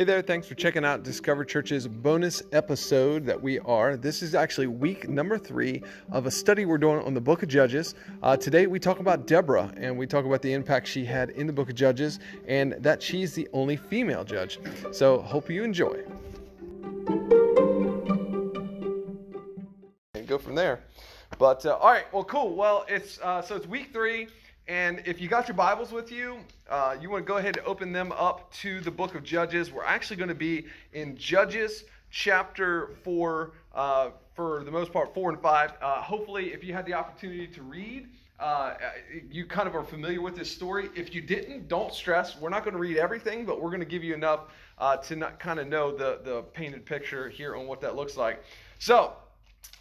[0.00, 3.98] Hey there, thanks for checking out Discover Church's bonus episode that we are.
[3.98, 7.50] This is actually week number three of a study we're doing on the book of
[7.50, 7.94] Judges.
[8.22, 11.46] Uh, today we talk about Deborah and we talk about the impact she had in
[11.46, 12.18] the book of Judges
[12.48, 14.58] and that she's the only female judge.
[14.90, 16.02] So, hope you enjoy.
[20.14, 20.80] And go from there.
[21.38, 22.56] But, uh, all right, well, cool.
[22.56, 24.28] Well, it's uh, so it's week three.
[24.70, 27.66] And if you got your Bibles with you, uh, you want to go ahead and
[27.66, 29.72] open them up to the book of Judges.
[29.72, 35.30] We're actually going to be in Judges chapter 4, uh, for the most part, 4
[35.30, 35.72] and 5.
[35.82, 38.74] Uh, hopefully, if you had the opportunity to read, uh,
[39.28, 40.88] you kind of are familiar with this story.
[40.94, 42.38] If you didn't, don't stress.
[42.38, 45.16] We're not going to read everything, but we're going to give you enough uh, to
[45.16, 48.44] not kind of know the, the painted picture here on what that looks like.
[48.78, 49.14] So,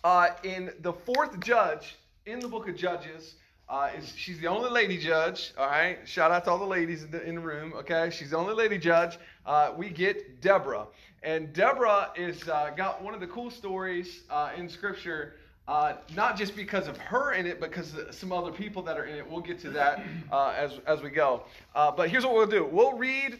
[0.03, 1.95] uh, in the fourth judge
[2.26, 3.36] in the book of Judges,
[3.70, 5.54] uh, she's the only lady judge.
[5.55, 6.00] All right.
[6.05, 7.73] Shout out to all the ladies in the, in the room.
[7.76, 8.09] Okay.
[8.12, 9.20] She's the only lady judge.
[9.45, 10.88] Uh, we get Deborah,
[11.22, 15.36] and Deborah is uh, got one of the cool stories uh, in Scripture.
[15.67, 19.06] Uh, not just because of her in it, but because some other people that are
[19.06, 19.30] in it.
[19.30, 21.44] We'll get to that uh, as as we go.
[21.75, 22.66] but here's what we'll do.
[22.66, 23.38] We'll read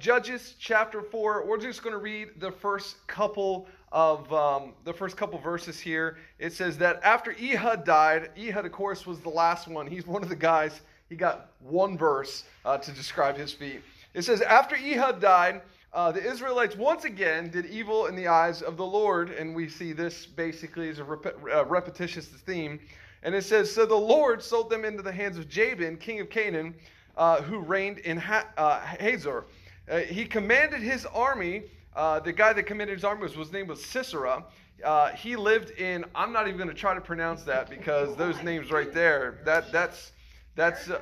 [0.00, 1.46] Judges chapter four.
[1.46, 6.16] We're just going to read the first couple of um, the first couple verses here.
[6.38, 9.86] It says that after Ehud died, Ehud, of course, was the last one.
[9.86, 13.82] He's one of the guys, he got one verse uh, to describe his feat.
[14.14, 15.60] It says, After Ehud died,
[15.92, 19.30] uh, the Israelites once again did evil in the eyes of the Lord.
[19.30, 22.80] And we see this basically as a rep- uh, repetitious theme.
[23.22, 26.30] And it says, So the Lord sold them into the hands of Jabin, king of
[26.30, 26.74] Canaan,
[27.16, 29.44] uh, who reigned in ha- uh, Hazor.
[29.90, 33.66] Uh, he commanded his army uh, the guy that committed his army was, his name
[33.66, 34.44] was Sisera.
[34.84, 36.04] Uh, he lived in.
[36.14, 39.38] I'm not even going to try to pronounce that because those names right there.
[39.44, 40.12] That that's
[40.56, 41.00] that's uh.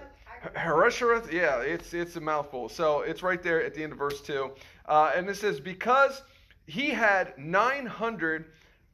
[1.32, 2.68] Yeah, it's it's a mouthful.
[2.68, 4.52] So it's right there at the end of verse two,
[4.86, 6.22] uh, and it says because
[6.66, 8.46] he had 900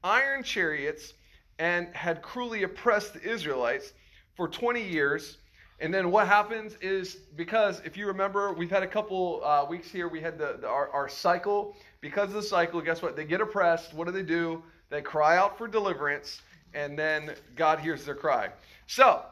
[0.02, 1.14] iron chariots
[1.58, 3.92] and had cruelly oppressed the Israelites
[4.34, 5.38] for 20 years.
[5.78, 9.90] And then what happens is because if you remember, we've had a couple uh, weeks
[9.90, 10.08] here.
[10.08, 11.76] We had the, the our, our, cycle.
[12.00, 13.14] Because of the cycle, guess what?
[13.14, 13.92] They get oppressed.
[13.92, 14.62] What do they do?
[14.88, 16.40] They cry out for deliverance,
[16.72, 18.50] and then God hears their cry.
[18.86, 19.22] So,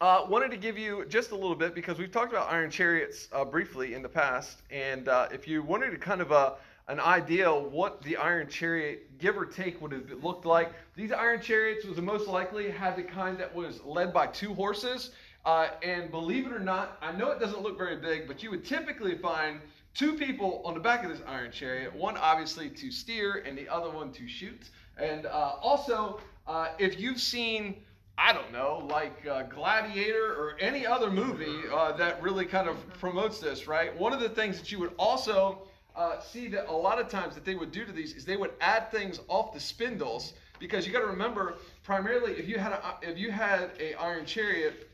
[0.00, 3.28] uh, wanted to give you just a little bit because we've talked about iron chariots
[3.32, 6.54] uh, briefly in the past, and uh, if you wanted to kind of a uh,
[6.88, 10.72] an idea what the iron chariot, give or take, would have looked like.
[10.94, 15.10] These iron chariots was most likely had the kind that was led by two horses.
[15.44, 18.50] Uh, and believe it or not, I know it doesn't look very big, but you
[18.50, 19.60] would typically find
[19.94, 23.68] two people on the back of this iron chariot one obviously to steer, and the
[23.68, 24.70] other one to shoot.
[24.96, 27.76] And uh, also, uh, if you've seen,
[28.16, 32.76] I don't know, like uh, Gladiator or any other movie uh, that really kind of
[32.98, 33.96] promotes this, right?
[33.98, 35.62] One of the things that you would also
[35.94, 38.36] uh, see that a lot of times that they would do to these is they
[38.36, 42.72] would add things off the spindles because you got to remember primarily if you had
[42.72, 44.88] a if you had a iron chariot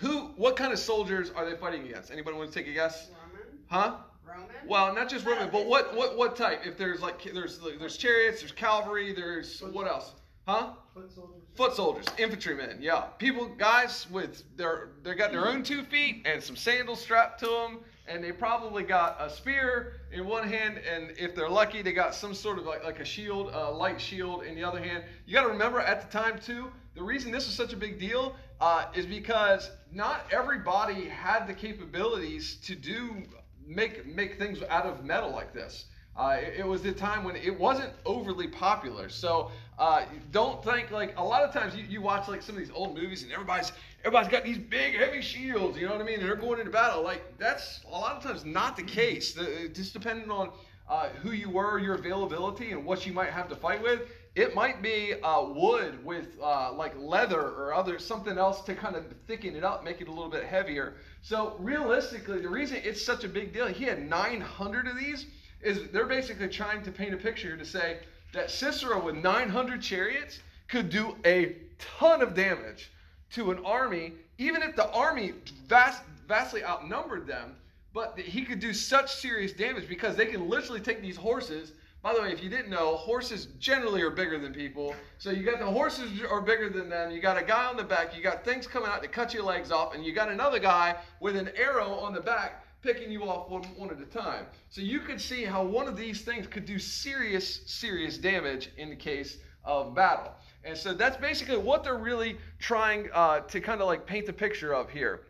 [0.00, 2.10] who, what kind of soldiers are they fighting against?
[2.10, 3.10] Anybody want to take a guess?
[3.10, 3.58] Roman.
[3.66, 3.96] Huh?
[4.26, 4.48] Roman.
[4.66, 6.62] Well, not just Roman, but what, what, what type?
[6.64, 10.12] If there's like, there's, there's chariots, there's cavalry, there's what else?
[10.48, 10.70] Huh?
[10.94, 11.42] Foot soldiers.
[11.54, 12.78] Foot soldiers, infantrymen.
[12.80, 17.38] Yeah, people, guys with their, they got their own two feet and some sandals strapped
[17.40, 21.82] to them, and they probably got a spear in one hand, and if they're lucky,
[21.82, 24.82] they got some sort of like, like a shield, a light shield in the other
[24.82, 25.04] hand.
[25.26, 27.98] You got to remember at the time too, the reason this is such a big
[27.98, 33.22] deal uh, is because not everybody had the capabilities to do
[33.66, 35.86] make make things out of metal like this.
[36.16, 39.08] Uh, it, it, was the time when it wasn't overly popular.
[39.08, 42.60] So uh, don't think like a lot of times you, you watch like some of
[42.60, 45.78] these old movies and everybody's everybody's got these big heavy shields.
[45.78, 46.18] You know what I mean?
[46.18, 47.02] And they're going into battle.
[47.02, 49.32] Like that's a lot of times not the case.
[49.32, 50.50] The, just depending on
[50.88, 54.02] uh, who you were, your availability, and what you might have to fight with.
[54.36, 58.94] It might be uh, wood with uh, like leather or other something else to kind
[58.94, 60.94] of thicken it up, make it a little bit heavier.
[61.20, 65.26] So realistically, the reason it's such a big deal, he had 900 of these,
[65.60, 67.98] is they're basically trying to paint a picture to say
[68.32, 70.38] that Sisera with 900 chariots
[70.68, 71.56] could do a
[71.98, 72.90] ton of damage
[73.32, 75.34] to an army, even if the army
[75.66, 77.56] vast, vastly outnumbered them.
[77.92, 82.14] But he could do such serious damage because they can literally take these horses by
[82.14, 84.94] the way, if you didn't know, horses generally are bigger than people.
[85.18, 87.10] So you got the horses are bigger than them.
[87.10, 88.16] You got a guy on the back.
[88.16, 90.96] You got things coming out to cut your legs off, and you got another guy
[91.20, 94.46] with an arrow on the back picking you off one, one at a time.
[94.70, 98.88] So you could see how one of these things could do serious, serious damage in
[98.88, 100.32] the case of battle.
[100.64, 104.32] And so that's basically what they're really trying uh, to kind of like paint the
[104.32, 105.20] picture of here.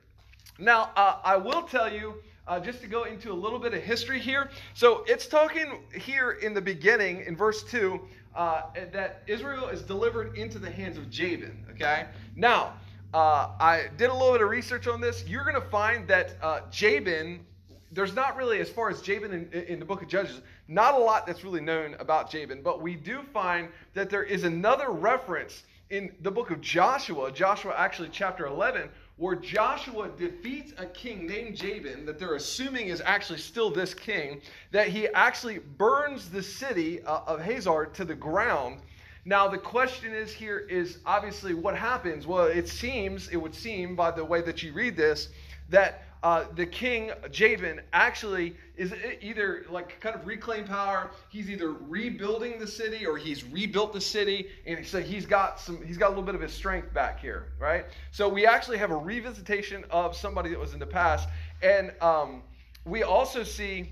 [0.58, 2.16] Now, uh, I will tell you,
[2.50, 4.50] uh, just to go into a little bit of history here.
[4.74, 8.00] So it's talking here in the beginning, in verse 2,
[8.34, 8.62] uh,
[8.92, 11.64] that Israel is delivered into the hands of Jabin.
[11.70, 12.06] Okay?
[12.34, 12.74] Now,
[13.14, 15.24] uh, I did a little bit of research on this.
[15.28, 17.46] You're going to find that uh, Jabin,
[17.92, 20.98] there's not really, as far as Jabin in, in the book of Judges, not a
[20.98, 25.62] lot that's really known about Jabin, but we do find that there is another reference
[25.90, 28.88] in the book of Joshua, Joshua actually chapter 11,
[29.20, 34.40] where Joshua defeats a king named Jabin, that they're assuming is actually still this king,
[34.70, 38.80] that he actually burns the city uh, of Hazor to the ground.
[39.26, 42.26] Now, the question is here is obviously what happens?
[42.26, 45.28] Well, it seems, it would seem by the way that you read this,
[45.68, 51.10] that uh, the king Jabin actually is either like kind of reclaim power.
[51.30, 55.84] He's either rebuilding the city or he's rebuilt the city, and so he's got some.
[55.84, 57.86] He's got a little bit of his strength back here, right?
[58.10, 61.28] So we actually have a revisitation of somebody that was in the past,
[61.62, 62.42] and um,
[62.84, 63.90] we also see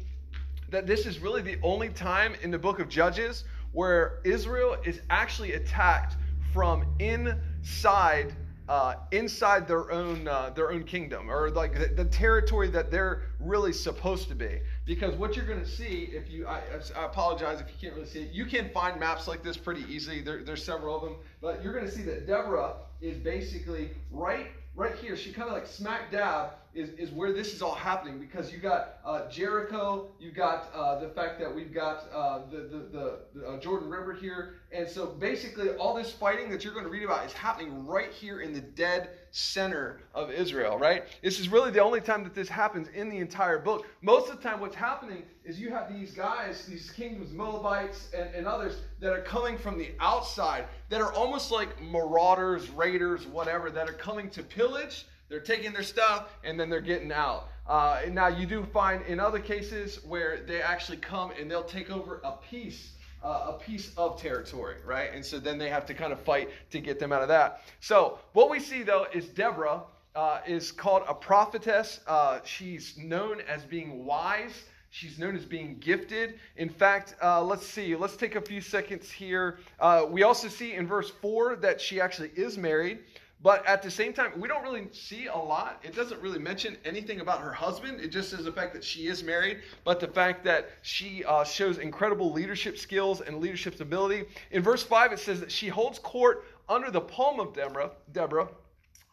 [0.70, 5.00] that this is really the only time in the book of Judges where Israel is
[5.10, 6.16] actually attacked
[6.52, 8.34] from inside
[8.68, 13.22] uh, inside their own uh, their own kingdom or like the, the, territory that they're
[13.40, 14.60] really supposed to be.
[14.84, 16.60] Because what you're going to see, if you, I,
[16.96, 19.84] I, apologize if you can't really see it, you can find maps like this pretty
[19.88, 20.20] easily.
[20.20, 24.48] There, there's several of them, but you're going to see that Deborah is basically right
[24.74, 25.16] right here.
[25.16, 28.58] She kind of like smack dab is, is where this is all happening because you
[28.58, 33.18] got uh, Jericho, you got uh, the fact that we've got uh, the, the, the,
[33.34, 34.54] the uh, Jordan River here.
[34.70, 38.12] And so basically, all this fighting that you're going to read about is happening right
[38.12, 41.04] here in the dead center of Israel, right?
[41.22, 43.86] This is really the only time that this happens in the entire book.
[44.00, 48.32] Most of the time, what's happening is you have these guys, these kingdoms, Moabites, and,
[48.34, 53.70] and others that are coming from the outside that are almost like marauders, raiders, whatever,
[53.70, 57.48] that are coming to pillage they're taking their stuff and then they're getting out.
[57.66, 61.90] Uh, now, you do find in other cases where they actually come and they'll take
[61.90, 62.92] over a piece.
[63.20, 65.10] Uh, a piece of territory, right?
[65.12, 67.62] And so then they have to kind of fight to get them out of that.
[67.80, 69.82] So, what we see though is Deborah
[70.14, 71.98] uh, is called a prophetess.
[72.06, 74.64] Uh, she's known as being wise.
[74.90, 76.38] She's known as being gifted.
[76.56, 79.58] In fact, uh, let's see, let's take a few seconds here.
[79.78, 83.00] Uh, we also see in verse 4 that she actually is married.
[83.40, 85.80] But at the same time, we don't really see a lot.
[85.84, 88.00] It doesn't really mention anything about her husband.
[88.00, 91.44] It just says the fact that she is married, but the fact that she uh,
[91.44, 94.24] shows incredible leadership skills and leadership ability.
[94.50, 98.48] In verse 5, it says that she holds court under the palm of Deborah, Deborah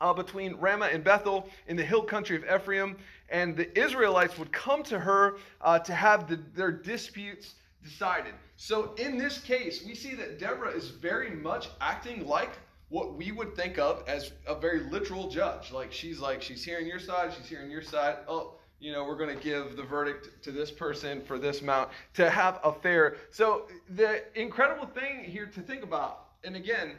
[0.01, 2.97] uh, between Ramah and Bethel in the hill country of Ephraim.
[3.29, 8.33] And the Israelites would come to her uh, to have the, their disputes decided.
[8.57, 12.51] So in this case, we see that Deborah is very much acting like
[12.89, 15.71] what we would think of as a very literal judge.
[15.71, 18.17] Like she's like, she's hearing your side, she's hearing your side.
[18.27, 21.89] Oh, you know, we're going to give the verdict to this person for this amount
[22.13, 23.15] to have a fair.
[23.31, 26.91] So the incredible thing here to think about, and again,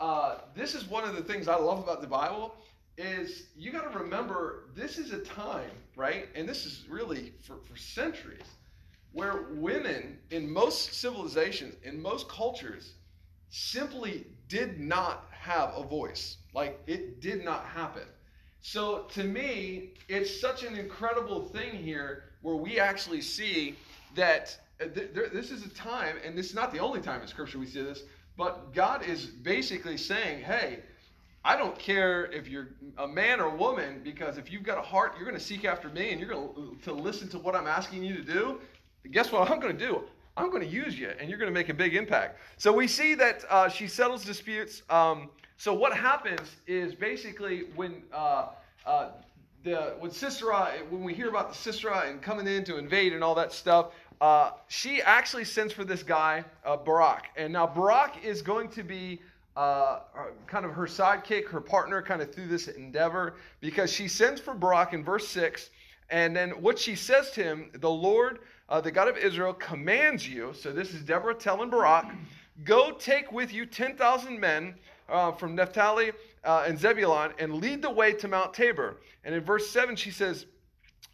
[0.00, 2.54] uh, this is one of the things I love about the Bible
[2.96, 6.28] is you got to remember this is a time, right?
[6.34, 8.46] And this is really for, for centuries
[9.12, 12.94] where women in most civilizations, in most cultures,
[13.48, 16.38] simply did not have a voice.
[16.54, 18.04] Like it did not happen.
[18.60, 23.76] So to me, it's such an incredible thing here where we actually see
[24.14, 27.58] that uh, this is a time, and this is not the only time in Scripture
[27.58, 28.02] we see this,
[28.36, 30.80] but God is basically saying, hey,
[31.44, 34.82] I don't care if you're a man or a woman, because if you've got a
[34.82, 37.66] heart, you're going to seek after me and you're going to listen to what I'm
[37.66, 38.60] asking you to do.
[39.10, 40.04] Guess what I'm going to do?
[40.36, 42.38] I'm going to use you and you're going to make a big impact.
[42.56, 44.82] So we see that uh, she settles disputes.
[44.90, 48.48] Um, so what happens is basically when uh,
[48.84, 49.10] uh,
[49.62, 53.22] the when Sisera, when we hear about the Sisera and coming in to invade and
[53.22, 58.24] all that stuff, uh, she actually sends for this guy uh, Barak, and now Barak
[58.24, 59.20] is going to be.
[59.56, 60.00] Uh,
[60.48, 64.52] kind of her sidekick, her partner, kind of through this endeavor, because she sends for
[64.52, 65.70] Barak in verse 6,
[66.10, 70.26] and then what she says to him, the Lord uh, the God of Israel commands
[70.28, 72.06] you, so this is Deborah telling Barak,
[72.64, 74.74] go take with you 10,000 men
[75.08, 76.12] uh, from Naphtali
[76.44, 79.00] uh, and Zebulun and lead the way to Mount Tabor.
[79.24, 80.46] And in verse 7, she says,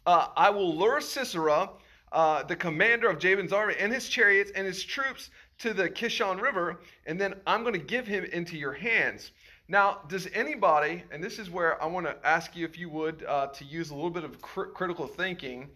[0.05, 1.69] uh, I will lure Sisera,
[2.11, 5.29] uh, the commander of Jabin's army, and his chariots and his troops
[5.59, 9.31] to the Kishon River, and then I'm going to give him into your hands.
[9.67, 13.23] Now, does anybody, and this is where I want to ask you if you would
[13.23, 15.69] uh, to use a little bit of cr- critical thinking,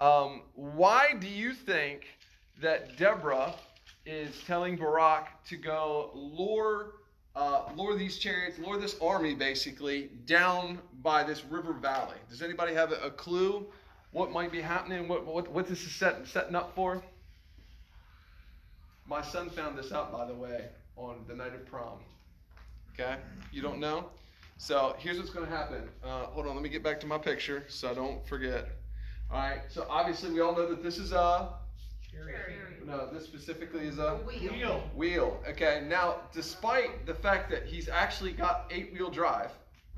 [0.00, 2.06] um, why do you think
[2.60, 3.54] that Deborah
[4.06, 6.92] is telling Barak to go lure
[7.34, 12.16] uh, lure these chariots, lure this army basically down by this river valley.
[12.28, 13.66] Does anybody have a, clue
[14.10, 15.08] what might be happening?
[15.08, 17.02] What, what, what this is set, setting up for?
[19.06, 21.98] My son found this out, by the way, on the night of prom.
[22.92, 23.16] Okay?
[23.50, 24.10] You don't know?
[24.58, 25.88] So here's what's going to happen.
[26.04, 28.68] Uh, hold on, let me get back to my picture so I don't forget.
[29.32, 31.54] All right, so obviously we all know that this is a.
[32.86, 34.82] No, this specifically is a wheel.
[34.94, 35.42] Wheel.
[35.48, 35.82] Okay.
[35.88, 39.50] Now, despite the fact that he's actually got eight-wheel drive,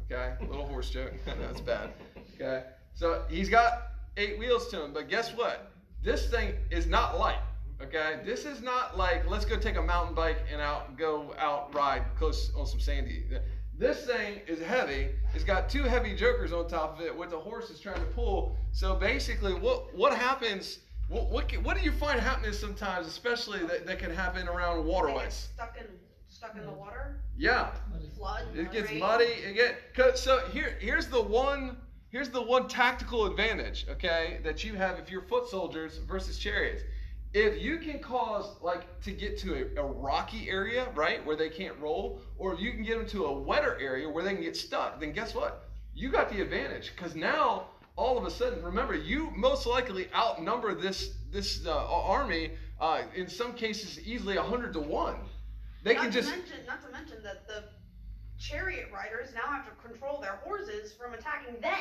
[0.05, 1.13] okay, little horse joke.
[1.27, 1.91] That's bad.
[2.35, 2.63] Okay.
[2.95, 5.73] So he's got eight wheels to him, but guess what?
[6.05, 7.41] This thing is not light.
[7.83, 8.21] Okay.
[8.25, 12.05] This is not like let's go take a mountain bike and out go out ride
[12.17, 13.25] close on some sandy.
[13.77, 15.09] This thing is heavy.
[15.35, 18.07] It's got two heavy jokers on top of it, which the horse is trying to
[18.15, 18.57] pull.
[18.73, 20.79] So basically, what what happens?
[21.09, 25.49] What what, what do you find happening sometimes, especially that, that can happen around waterways?
[25.55, 25.87] stuck in
[26.29, 27.21] stuck in the water.
[27.37, 27.71] Yeah,
[28.17, 28.45] Flood.
[28.57, 29.01] it gets rain.
[29.01, 29.25] muddy.
[29.25, 31.77] It get 'cause- so here here's the one
[32.11, 36.83] here's the one tactical advantage, okay, that you have if you're foot soldiers versus chariots.
[37.35, 41.49] If you can cause like to get to a, a rocky area, right, where they
[41.49, 44.43] can't roll, or if you can get them to a wetter area where they can
[44.43, 45.69] get stuck, then guess what?
[45.95, 50.75] You got the advantage because now all of a sudden, remember, you most likely outnumber
[50.75, 55.17] this this uh, army uh, in some cases easily hundred to one.
[55.83, 57.65] They not can just mention, not to mention that the
[58.39, 61.79] chariot riders now have to control their horses from attacking them.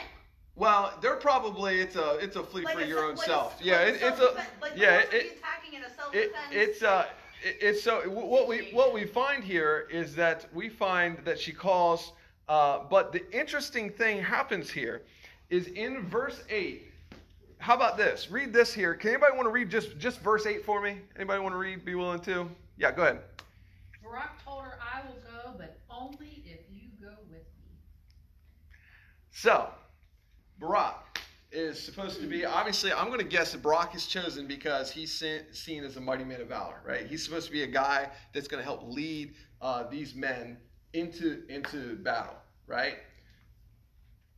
[0.56, 3.56] Well, they're probably it's a it's a fleet Like for a your own like self.
[3.58, 6.18] like yeah, a it, it's a self-defense- like yeah horse it, be attacking in a
[6.18, 7.08] it it's uh
[7.44, 11.52] it, it's so what we what we find here is that we find that she
[11.52, 12.14] calls
[12.50, 15.02] uh, but the interesting thing happens here
[15.50, 16.92] is in verse eight.
[17.58, 18.30] How about this?
[18.30, 18.94] Read this here.
[18.94, 20.98] Can anybody want to read just just verse eight for me?
[21.16, 21.86] Anybody want to read?
[21.86, 22.50] Be willing to?
[22.78, 23.20] Yeah, go ahead.
[24.04, 27.78] Barak told her, I will go, but only if you go with me.
[29.32, 29.70] So,
[30.64, 31.20] Barak
[31.52, 35.12] is supposed to be, obviously, I'm going to guess that Barak is chosen because he's
[35.52, 37.06] seen, as a mighty man of valor, right?
[37.06, 40.58] He's supposed to be a guy that's going to help lead uh, these men
[40.94, 42.96] into, into battle, right?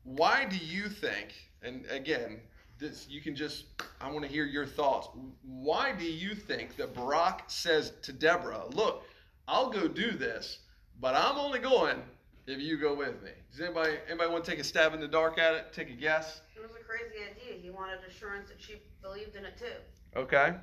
[0.02, 2.40] Why do you think, and again,
[2.80, 3.66] this you can just,
[4.02, 5.08] I want to hear your thoughts.
[5.44, 9.04] Why do you think that Barak says to Deborah, look,
[9.48, 10.58] I'll go do this,
[11.00, 12.02] but I'm only going
[12.48, 13.32] if you go with me.
[13.52, 15.74] Does anybody anybody want to take a stab in the dark at it?
[15.74, 16.42] Take a guess?
[16.56, 17.62] It was a crazy idea.
[17.62, 20.20] He wanted assurance that she believed in it too.
[20.20, 20.54] Okay.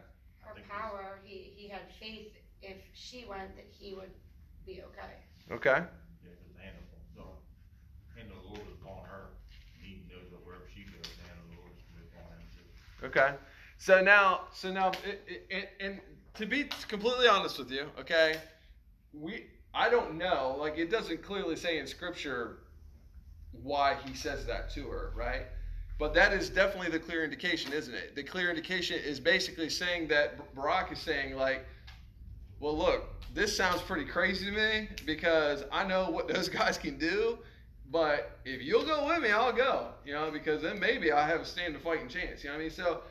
[0.41, 4.11] Her power, he, he had faith if she went that he would
[4.67, 5.15] be okay.
[5.51, 5.71] Okay.
[5.71, 5.87] Yeah,
[6.23, 9.31] because the hand of the, hand of the Lord is upon her.
[9.81, 13.07] He knows that wherever she goes, the hand of the Lord is upon him too.
[13.07, 13.35] Okay.
[13.79, 16.01] So now, so now, it, it, it, and
[16.35, 18.37] to be completely honest with you, okay,
[19.13, 22.59] we, I don't know, like it doesn't clearly say in Scripture
[23.63, 25.47] why he says that to her, right?
[25.99, 28.17] But that is definitely the clear indication, isn't it?
[28.17, 31.65] The clear indication is basically saying that Barak is saying like,
[32.61, 36.99] well, look, this sounds pretty crazy to me because I know what those guys can
[36.99, 37.39] do.
[37.91, 39.89] But if you'll go with me, I'll go.
[40.05, 42.43] You know, because then maybe I have a stand to fighting chance.
[42.43, 42.71] You know what I mean?
[42.71, 43.03] So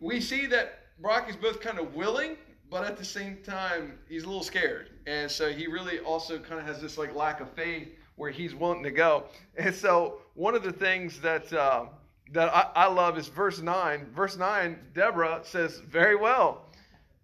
[0.00, 2.36] we see that Barak is both kind of willing,
[2.70, 6.60] but at the same time he's a little scared, and so he really also kind
[6.60, 9.24] of has this like lack of faith where he's wanting to go.
[9.56, 11.86] And so one of the things that uh,
[12.32, 14.06] that I, I love is verse nine.
[14.14, 16.66] Verse nine, Deborah says, "Very well."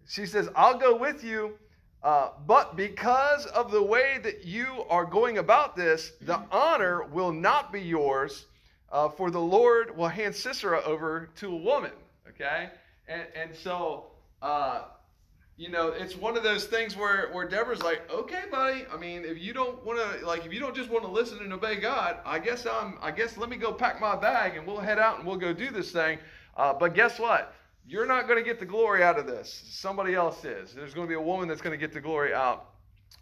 [0.07, 1.57] She says, "I'll go with you."
[2.03, 7.33] Uh, but because of the way that you are going about this, the honor will
[7.33, 8.45] not be yours,
[8.91, 11.91] uh, for the Lord will hand Sisera over to a woman.
[12.29, 12.69] Okay?
[13.07, 14.05] And, and so,
[14.41, 14.83] uh,
[15.57, 19.25] you know, it's one of those things where, where Deborah's like, okay, buddy, I mean,
[19.25, 21.77] if you don't want to, like, if you don't just want to listen and obey
[21.77, 24.99] God, I guess I'm, I guess let me go pack my bag and we'll head
[24.99, 26.19] out and we'll go do this thing.
[26.55, 27.55] Uh, but guess what?
[27.87, 29.63] You're not going to get the glory out of this.
[29.67, 30.73] Somebody else is.
[30.73, 32.69] There's going to be a woman that's going to get the glory out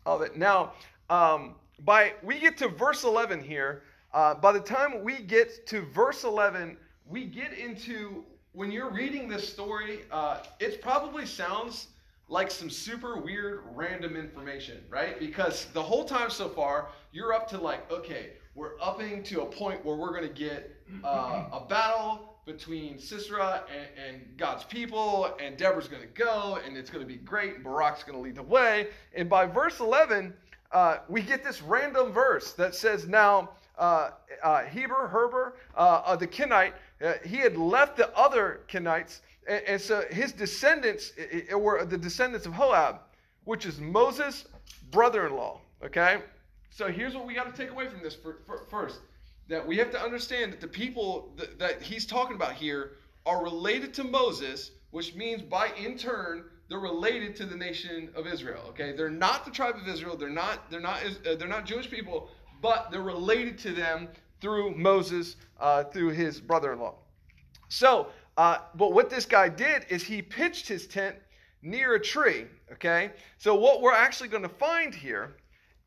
[0.06, 0.36] of it.
[0.36, 0.74] Now,
[1.10, 3.84] um, by we get to verse 11 here.
[4.13, 6.77] Uh, by the time we get to verse 11,
[7.08, 8.24] we get into
[8.54, 10.00] when you're reading this story.
[10.12, 11.88] Uh, it probably sounds
[12.27, 15.20] like some super weird random information, right?
[15.20, 19.46] Because the whole time so far, you're up to like, okay, we're upping to a
[19.46, 25.34] point where we're going to get uh, a battle between Sisera and, and, God's people,
[25.39, 28.22] and Deborah's going to go, and it's going to be great, and Barak's going to
[28.22, 28.89] lead the way.
[29.15, 30.32] And by verse 11,
[30.72, 34.12] uh, we get this random verse that says, Now, uh,
[34.44, 39.81] uh, Heber, Herber, uh, the Kenite, uh, he had left the other Kenites, and, and
[39.81, 41.13] so his descendants
[41.51, 42.99] were the descendants of Hoab,
[43.43, 44.45] which is Moses'
[44.91, 45.61] brother in law.
[45.83, 46.19] Okay?
[46.69, 48.99] So here's what we got to take away from this for, for, first
[49.47, 52.93] that we have to understand that the people that, that he's talking about here
[53.25, 58.25] are related to Moses, which means by in turn they're related to the nation of
[58.25, 58.63] Israel.
[58.69, 60.17] Okay, they're not the tribe of Israel.
[60.17, 60.69] They're not.
[60.71, 61.03] They're not.
[61.05, 62.29] Uh, they're not Jewish people,
[62.61, 64.07] but they're related to them
[64.41, 66.95] through Moses, uh, through his brother-in-law.
[67.69, 68.07] So,
[68.38, 71.15] uh, but what this guy did is he pitched his tent
[71.62, 72.46] near a tree.
[72.74, 75.36] Okay, so what we're actually going to find here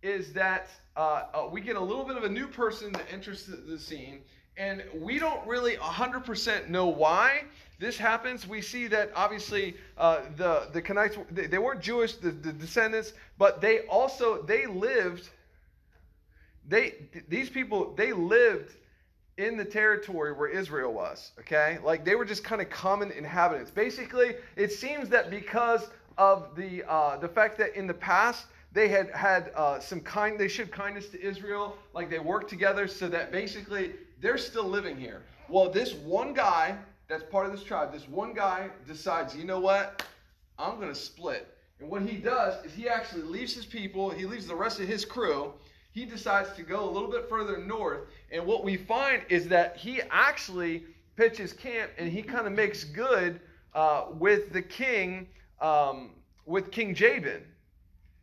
[0.02, 3.46] is that uh, uh, we get a little bit of a new person that enters
[3.46, 4.20] the, scene,
[4.56, 7.44] and we don't really 100% know why
[7.78, 8.46] this happens.
[8.46, 13.12] We see that obviously uh, the the Kenites they, they weren't Jewish, the, the, descendants,
[13.38, 15.28] but they also they lived.
[16.66, 18.74] They these people they lived
[19.38, 21.32] in the territory where Israel was.
[21.40, 23.70] Okay, like they were just kind of common inhabitants.
[23.70, 28.88] Basically, it seems that because of the uh, the fact that in the past they
[28.88, 33.08] had had uh, some kind they showed kindness to israel like they worked together so
[33.08, 36.76] that basically they're still living here well this one guy
[37.06, 40.04] that's part of this tribe this one guy decides you know what
[40.58, 44.26] i'm going to split and what he does is he actually leaves his people he
[44.26, 45.52] leaves the rest of his crew
[45.98, 48.00] he decides to go a little bit further north
[48.30, 50.84] and what we find is that he actually
[51.16, 53.40] pitches camp and he kind of makes good
[53.74, 55.26] uh, with the king
[55.60, 56.10] um,
[56.46, 57.42] with king jabin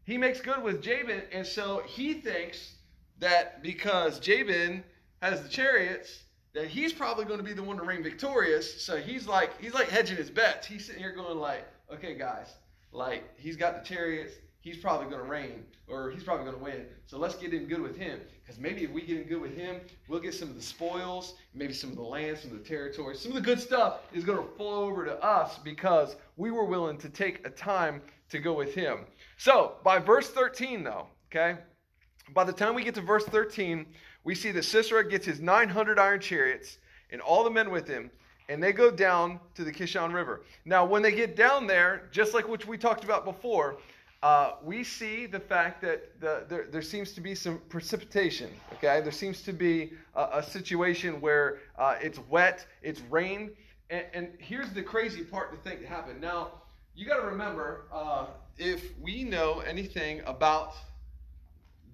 [0.05, 2.75] he makes good with Jabin, and so he thinks
[3.19, 4.83] that because Jabin
[5.21, 8.83] has the chariots, that he's probably going to be the one to reign victorious.
[8.83, 10.67] So he's like he's like hedging his bets.
[10.67, 12.53] He's sitting here going like, okay, guys,
[12.91, 14.33] like he's got the chariots.
[14.65, 16.87] He's probably going to reign, or he's probably going to win.
[17.05, 19.55] So let's get in good with him, because maybe if we get in good with
[19.55, 22.63] him, we'll get some of the spoils, maybe some of the land, some of the
[22.63, 26.49] territory, some of the good stuff is going to flow over to us because we
[26.49, 29.01] were willing to take a time to go with him.
[29.37, 31.59] So, by verse 13, though, okay,
[32.33, 33.85] by the time we get to verse 13,
[34.23, 36.79] we see that Sisera gets his 900 iron chariots
[37.11, 38.09] and all the men with him,
[38.49, 40.41] and they go down to the Kishon River.
[40.65, 43.77] Now, when they get down there, just like which we talked about before,
[44.25, 48.49] uh, we see the fact that the, there, there, seems to be some precipitation.
[48.73, 53.51] Okay, there seems to be a, a situation where uh, it's wet, it's rain,
[53.91, 56.19] and, and, here's the crazy part to think happened.
[56.21, 56.53] Now,
[56.95, 58.25] you got to remember, uh,
[58.57, 60.73] if we know anything about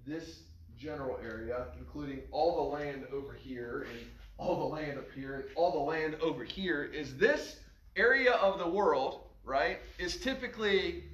[0.06, 0.38] this
[0.78, 4.06] general area, including all the land over here and
[4.38, 7.56] all the land up here and all the land over here, is this
[7.94, 11.04] area of the world, right, is typically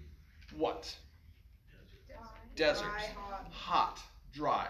[0.54, 0.94] what?
[2.58, 2.90] Desert.
[2.90, 3.46] Dry, hot.
[3.52, 4.00] hot,
[4.32, 4.68] dry.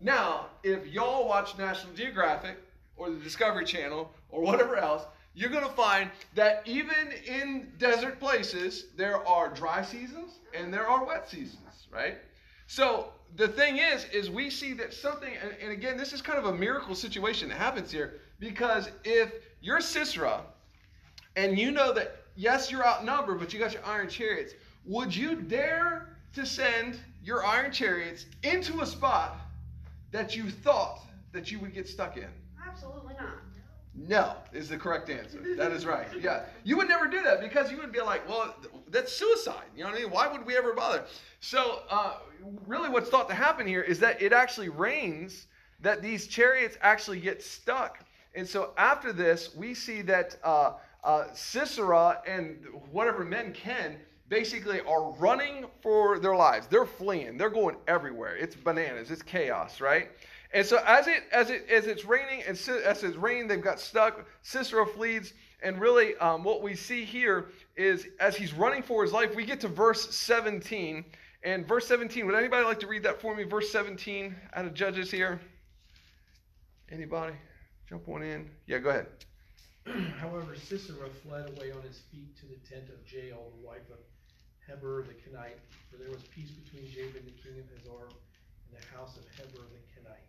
[0.00, 2.56] Now, if y'all watch National Geographic
[2.96, 5.02] or the Discovery Channel or whatever else,
[5.34, 10.88] you're going to find that even in desert places, there are dry seasons and there
[10.88, 12.16] are wet seasons, right?
[12.66, 16.38] So the thing is, is we see that something, and, and again, this is kind
[16.38, 20.40] of a miracle situation that happens here because if you're Sisera
[21.36, 24.54] and you know that, yes, you're outnumbered, but you got your iron chariots,
[24.86, 29.38] would you dare to send your iron chariots into a spot
[30.12, 32.30] that you thought that you would get stuck in?
[32.66, 33.34] Absolutely not.
[33.94, 35.38] No is the correct answer.
[35.56, 36.08] That is right.
[36.18, 36.44] Yeah.
[36.64, 38.56] You would never do that because you would be like, well,
[38.88, 39.64] that's suicide.
[39.76, 40.10] You know what I mean?
[40.10, 41.04] Why would we ever bother?
[41.40, 42.14] So, uh,
[42.66, 45.48] really, what's thought to happen here is that it actually rains,
[45.80, 47.98] that these chariots actually get stuck.
[48.34, 54.80] And so, after this, we see that uh, uh, Sisera and whatever men can basically
[54.80, 56.66] are running for their lives.
[56.66, 58.36] They're fleeing, they're going everywhere.
[58.36, 60.10] It's bananas, it's chaos, right?
[60.52, 63.78] And so as it as it as it's raining and as it's raining, they've got
[63.78, 64.26] stuck.
[64.42, 69.12] Sisera flees, and really, um, what we see here is as he's running for his
[69.12, 71.04] life, we get to verse 17.
[71.44, 73.44] And verse 17, would anybody like to read that for me?
[73.44, 75.40] Verse 17 out of Judges here.
[76.90, 77.34] Anybody?
[77.88, 78.50] Jump one in.
[78.66, 79.06] Yeah, go ahead.
[80.18, 83.98] However, Sisera fled away on his feet to the tent of Jael, the wife of
[84.68, 85.58] Heber the Kenite,
[85.90, 89.62] for there was peace between Jabin the king of Hazor and the house of Heber
[89.62, 90.26] the Kenite.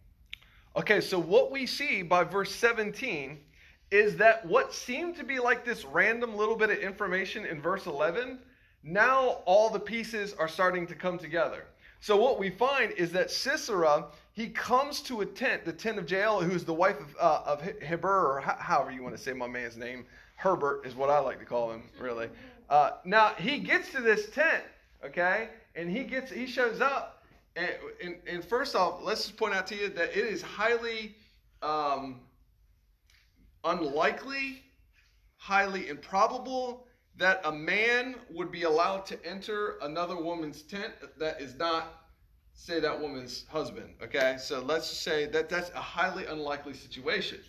[0.77, 3.37] Okay, so what we see by verse 17
[3.91, 7.85] is that what seemed to be like this random little bit of information in verse
[7.85, 8.39] 11,
[8.83, 11.65] now all the pieces are starting to come together.
[11.99, 16.09] So what we find is that Sisera, he comes to a tent, the tent of
[16.09, 19.47] Jael, who's the wife of, uh, of Heber, or however you want to say my
[19.47, 20.05] man's name.
[20.37, 22.29] Herbert is what I like to call him, really.
[22.69, 24.63] Uh, now he gets to this tent,
[25.03, 27.23] okay, and he gets he shows up,
[27.55, 27.71] and,
[28.03, 31.15] and, and, first off, let's just point out to you that it is highly
[31.63, 32.19] um,
[33.63, 34.63] unlikely,
[35.37, 36.85] highly improbable
[37.17, 42.05] that a man would be allowed to enter another woman's tent that is not
[42.53, 43.93] say that woman's husband.
[44.03, 47.39] Okay, so let's say that that's a highly unlikely situation.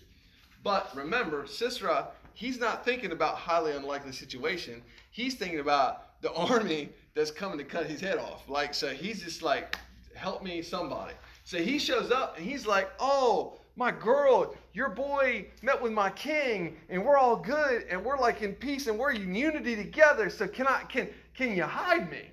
[0.63, 4.83] But remember, Sisera, he's not thinking about highly unlikely situation.
[5.11, 8.49] He's thinking about the army that's coming to cut his head off.
[8.49, 9.77] Like, so he's just like,
[10.15, 11.15] help me, somebody.
[11.45, 16.11] So he shows up and he's like, oh, my girl, your boy met with my
[16.11, 20.29] king, and we're all good, and we're like in peace, and we're in unity together.
[20.29, 22.31] So can I can can you hide me?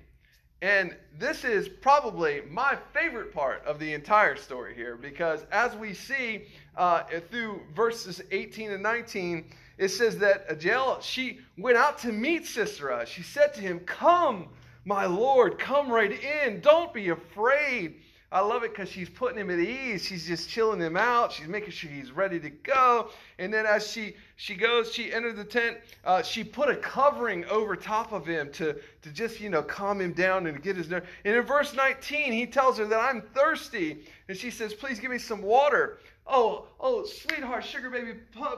[0.60, 5.94] And this is probably my favorite part of the entire story here, because as we
[5.94, 12.12] see uh, through verses 18 and 19, it says that Jael she went out to
[12.12, 13.06] meet Sisera.
[13.06, 14.48] She said to him, "Come,
[14.84, 16.60] my lord, come right in.
[16.60, 17.94] Don't be afraid."
[18.30, 20.04] I love it because she's putting him at ease.
[20.04, 21.32] She's just chilling him out.
[21.32, 23.08] She's making sure he's ready to go.
[23.38, 25.78] And then as she she goes, she entered the tent.
[26.04, 29.98] Uh, she put a covering over top of him to to just you know calm
[30.02, 31.08] him down and get his nerve.
[31.24, 35.10] And in verse 19, he tells her that I'm thirsty, and she says, "Please give
[35.10, 35.98] me some water."
[36.30, 38.12] Oh, oh, sweetheart, sugar baby,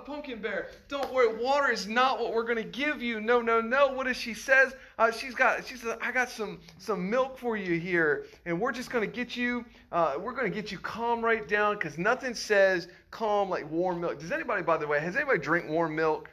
[0.04, 1.36] pumpkin bear, don't worry.
[1.40, 3.20] Water is not what we're going to give you.
[3.20, 3.92] No, no, no.
[3.92, 4.74] What does she says?
[4.98, 8.72] Uh, she's got, she says, I got some some milk for you here, and we're
[8.72, 11.96] just going to get you, uh, we're going to get you calm right down because
[11.96, 14.18] nothing says calm like warm milk.
[14.18, 16.28] Does anybody, by the way, has anybody drink warm milk?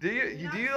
[0.00, 0.24] Do you?
[0.24, 0.70] you do you?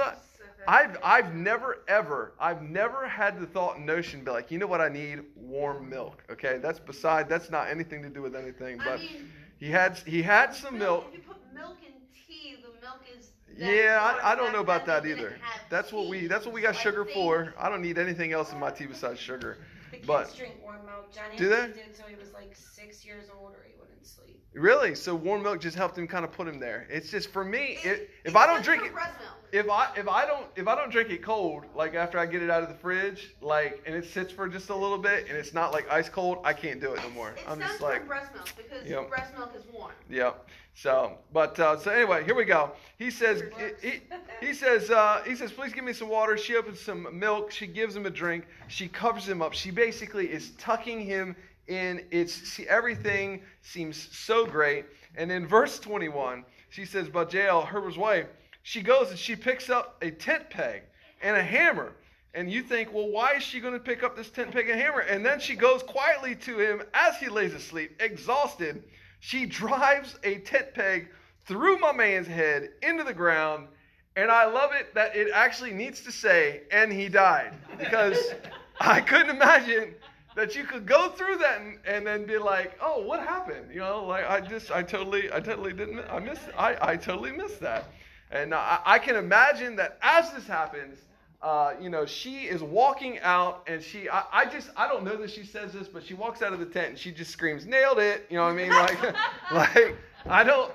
[0.68, 4.66] I've I've never ever I've never had the thought and notion be like, you know
[4.66, 5.22] what I need?
[5.34, 6.22] Warm milk.
[6.30, 8.98] Okay, that's beside that's not anything to do with anything, but.
[9.00, 11.06] I mean, he had he had some milk.
[11.08, 11.92] If you put milk in
[12.26, 13.30] tea, the milk is.
[13.56, 15.30] Yeah, I, I don't know about that either.
[15.42, 17.54] have That's what we that's what we got I sugar for.
[17.58, 19.58] I don't need anything else in my tea besides sugar.
[19.90, 21.12] The kids But- drink warm milk.
[21.14, 21.66] Johnny Do they?
[21.66, 24.36] did it until he was like six years old or he wouldn't sleep.
[24.52, 24.94] Really?
[24.94, 26.86] So warm milk just helped him kind of put him there.
[26.90, 29.34] It's just for me, It- it, if I don't drink it, breast milk.
[29.52, 32.42] if I if I don't if I don't drink it cold, like after I get
[32.42, 35.36] it out of the fridge, like and it sits for just a little bit and
[35.38, 37.30] it's not like ice cold, I can't do it no more.
[37.30, 39.08] It I'm just like breast milk because Yep.
[39.08, 39.92] breast milk is warm.
[40.08, 40.48] Yep.
[40.74, 42.72] So, but uh, so anyway, here we go.
[42.96, 43.42] He says,
[43.82, 44.00] he,
[44.46, 46.38] he says, uh, he says, please give me some water.
[46.38, 47.50] She opens some milk.
[47.50, 48.46] She gives him a drink.
[48.68, 49.52] She covers him up.
[49.52, 51.34] She basically is tucking him
[51.68, 52.04] in.
[52.10, 54.84] It's see, everything seems so great.
[55.16, 58.26] And in verse 21, she says, but Jael, Herbert's wife,
[58.62, 60.82] she goes and she picks up a tent peg
[61.22, 61.94] and a hammer.
[62.32, 64.80] And you think, well, why is she going to pick up this tent peg and
[64.80, 65.00] hammer?
[65.00, 68.84] And then she goes quietly to him as he lays asleep, exhausted.
[69.18, 71.08] She drives a tent peg
[71.44, 73.66] through my man's head into the ground.
[74.14, 77.54] And I love it that it actually needs to say, and he died.
[77.78, 78.18] Because
[78.80, 79.94] I couldn't imagine
[80.40, 83.66] that you could go through that and, and then be like, oh, what happened?
[83.70, 87.30] You know, like I just, I totally, I totally didn't, I missed, I, I totally
[87.30, 87.84] missed that.
[88.30, 90.98] And I, I can imagine that as this happens,
[91.42, 95.16] uh, you know, she is walking out and she, I, I just, I don't know
[95.16, 97.66] that she says this, but she walks out of the tent and she just screams,
[97.66, 98.26] nailed it.
[98.30, 98.70] You know what I mean?
[98.70, 99.02] Like,
[99.52, 100.72] like, I don't,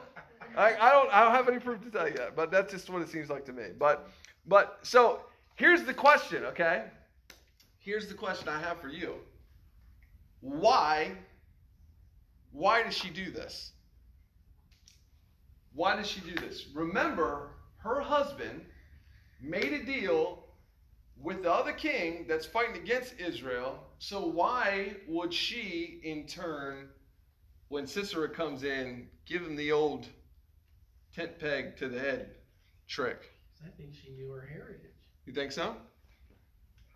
[0.55, 2.87] I, I don't, I don't have any proof to tell you that, but that's just
[2.91, 3.69] what it seems like to me.
[3.79, 4.11] But,
[4.45, 5.21] but, so
[5.55, 6.83] here's the question, okay?
[7.79, 9.15] Here's the question I have for you.
[10.45, 11.11] Why,
[12.51, 13.71] why does she do this?
[15.73, 16.67] Why does she do this?
[16.75, 18.61] Remember, her husband
[19.41, 20.45] made a deal
[21.19, 23.79] with the other king that's fighting against Israel.
[23.97, 26.89] So why would she, in turn,
[27.69, 30.05] when Sisera comes in, give him the old
[31.15, 32.35] tent peg to the head
[32.87, 33.31] trick?
[33.65, 34.91] I think she knew her heritage.
[35.25, 35.75] You think so?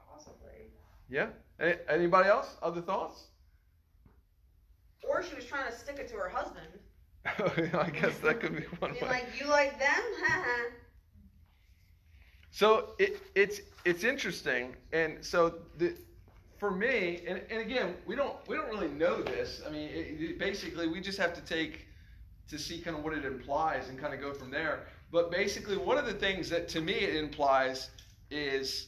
[0.08, 0.70] Possibly.
[1.10, 1.30] Yeah.
[1.90, 2.56] Anybody else?
[2.62, 3.24] Other thoughts?
[5.10, 6.68] Or she was trying to stick it to her husband.
[7.74, 9.08] I guess that could be one Be way.
[9.08, 9.90] like, you like them?
[10.28, 10.70] Haha.
[12.52, 15.94] So it, it's it's interesting, and so the
[16.58, 19.62] for me, and, and again, we don't we don't really know this.
[19.66, 21.86] I mean, it, it- basically, we just have to take
[22.50, 24.88] to see kind of what it implies and kind of go from there.
[25.12, 27.90] But basically, one of the things that to me it implies
[28.32, 28.88] is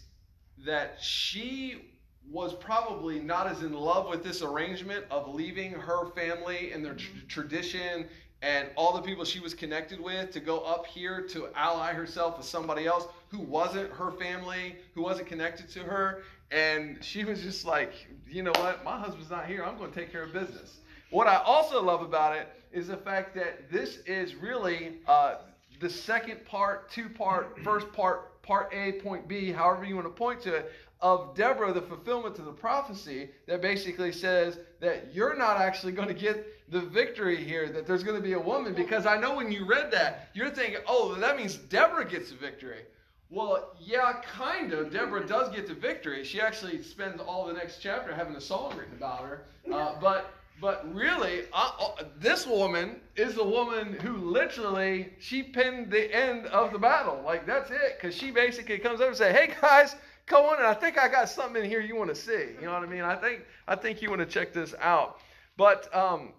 [0.66, 1.91] that she
[2.30, 6.94] was probably not as in love with this arrangement of leaving her family and their
[6.94, 8.08] tr- tradition
[8.42, 12.38] and all the people she was connected with to go up here to ally herself
[12.38, 16.24] with somebody else who wasn't her family, who wasn't connected to her.
[16.52, 17.94] And she was just like,
[18.28, 18.84] you know what?
[18.84, 19.64] My husband's not here.
[19.64, 20.80] I'm going to take care of business.
[21.12, 25.36] What I also love about it is the fact that this is really uh,
[25.82, 30.14] the second part, two part, first part, part A, point B, however you want to
[30.14, 35.36] point to it, of Deborah, the fulfillment of the prophecy that basically says that you're
[35.36, 38.74] not actually going to get the victory here, that there's going to be a woman.
[38.74, 42.38] Because I know when you read that, you're thinking, oh, that means Deborah gets the
[42.38, 42.82] victory.
[43.32, 44.92] Well, yeah, kind of.
[44.92, 46.24] Deborah does get the victory.
[46.24, 49.46] She actually spends all the next chapter having a song written about her.
[49.72, 51.72] Uh, but but really, uh,
[52.20, 57.22] this woman is the woman who literally she pinned the end of the battle.
[57.26, 59.96] Like that's it, because she basically comes up and say, "Hey guys,
[60.28, 62.50] come on!" And I think I got something in here you want to see.
[62.60, 63.02] You know what I mean?
[63.02, 65.20] I think I think you want to check this out.
[65.58, 66.34] But um,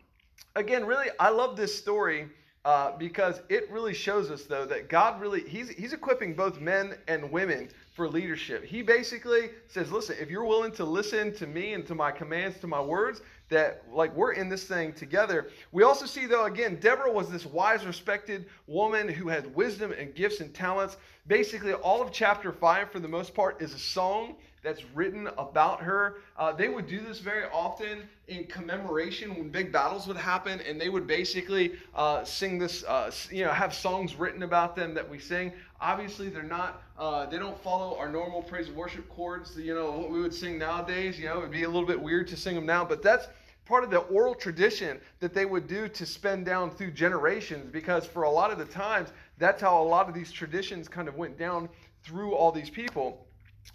[0.54, 2.28] again, really, I love this story
[2.64, 6.94] uh, because it really shows us, though, that God really, he's, he's equipping both men
[7.08, 8.64] and women for leadership.
[8.64, 12.58] He basically says, listen, if you're willing to listen to me and to my commands,
[12.60, 13.20] to my words,
[13.52, 15.48] that like we're in this thing together.
[15.70, 20.14] We also see, though, again, Deborah was this wise, respected woman who had wisdom and
[20.14, 20.96] gifts and talents.
[21.26, 25.80] Basically, all of chapter 5, for the most part, is a song that's written about
[25.80, 26.18] her.
[26.36, 30.80] Uh, they would do this very often in commemoration when big battles would happen, and
[30.80, 35.08] they would basically uh, sing this, uh, you know, have songs written about them that
[35.08, 35.52] we sing.
[35.80, 39.90] Obviously, they're not, uh, they don't follow our normal praise and worship chords, you know,
[39.90, 41.18] what we would sing nowadays.
[41.18, 43.26] You know, it would be a little bit weird to sing them now, but that's
[43.64, 48.04] part of the oral tradition that they would do to spend down through generations because
[48.04, 51.16] for a lot of the times, that's how a lot of these traditions kind of
[51.16, 51.68] went down
[52.02, 53.26] through all these people.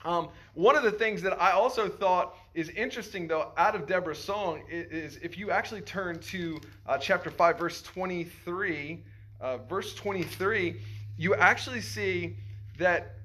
[0.04, 4.22] Um, one of the things that I also thought is interesting, though, out of Deborah's
[4.24, 9.04] song is, if you actually turn to uh, chapter 5, verse 23,
[9.40, 10.82] uh, verse 23,
[11.18, 12.36] you actually see
[12.78, 13.16] that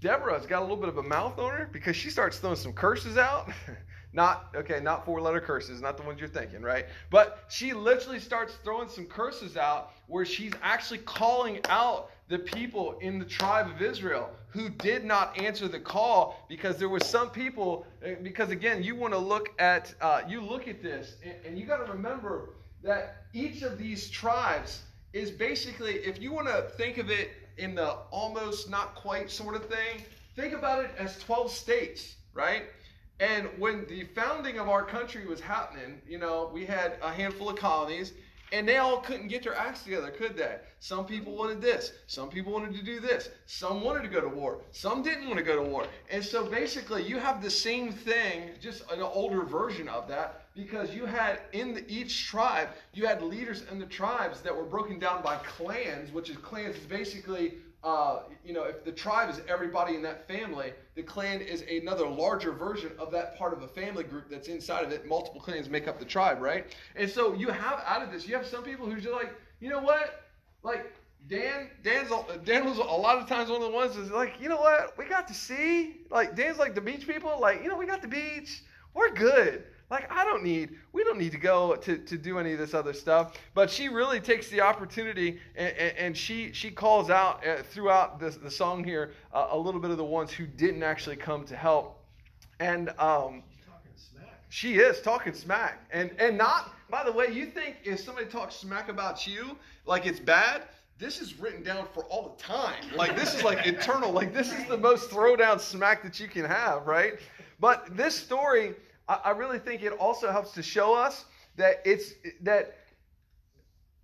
[0.00, 2.72] Deborah's got a little bit of a mouth on her because she starts throwing some
[2.72, 3.50] curses out.
[4.12, 6.86] not, okay, not four letter curses, not the ones you're thinking, right?
[7.10, 12.98] But she literally starts throwing some curses out where she's actually calling out the people
[13.00, 17.30] in the tribe of Israel who did not answer the call because there were some
[17.30, 21.34] people eh, because again you want to look at uh, you look at this and,
[21.44, 22.50] and you got to remember
[22.82, 27.74] that each of these tribes is basically if you want to think of it in
[27.74, 30.02] the almost not quite sort of thing
[30.34, 32.64] think about it as 12 states right
[33.22, 37.48] and when the founding of our country was happening you know we had a handful
[37.48, 38.12] of colonies
[38.52, 40.56] and they all couldn't get their acts together, could they?
[40.78, 41.92] Some people wanted this.
[42.06, 43.30] Some people wanted to do this.
[43.46, 44.58] Some wanted to go to war.
[44.72, 45.86] Some didn't want to go to war.
[46.10, 50.94] And so basically, you have the same thing, just an older version of that, because
[50.94, 54.98] you had in the, each tribe, you had leaders in the tribes that were broken
[54.98, 59.40] down by clans, which is clans is basically uh, you know, if the tribe is
[59.48, 63.68] everybody in that family, the clan is another larger version of that part of a
[63.68, 65.06] family group that's inside of it.
[65.06, 66.66] Multiple clans make up the tribe, right?
[66.94, 69.68] And so you have out of this, you have some people who's just like, you
[69.68, 70.22] know what?
[70.62, 70.92] Like
[71.28, 72.10] Dan, Dan's
[72.44, 74.96] Dan was a lot of times one of the ones that's like, you know what?
[74.96, 76.02] We got to see.
[76.10, 77.38] Like Dan's like the beach people.
[77.40, 78.62] Like, you know, we got the beach.
[78.94, 79.64] We're good.
[79.92, 82.72] Like, I don't need, we don't need to go to, to do any of this
[82.72, 83.34] other stuff.
[83.52, 88.36] But she really takes the opportunity and, and she, she calls out uh, throughout this,
[88.36, 91.54] the song here uh, a little bit of the ones who didn't actually come to
[91.54, 92.02] help.
[92.58, 93.42] And um,
[94.48, 95.84] she is talking smack.
[95.92, 100.06] And, and not, by the way, you think if somebody talks smack about you, like
[100.06, 100.62] it's bad,
[100.96, 102.82] this is written down for all the time.
[102.96, 104.10] Like this is like eternal.
[104.10, 107.18] Like this is the most throwdown smack that you can have, right?
[107.60, 108.74] But this story
[109.12, 111.24] I, I really think it also helps to show us
[111.56, 112.78] that it's that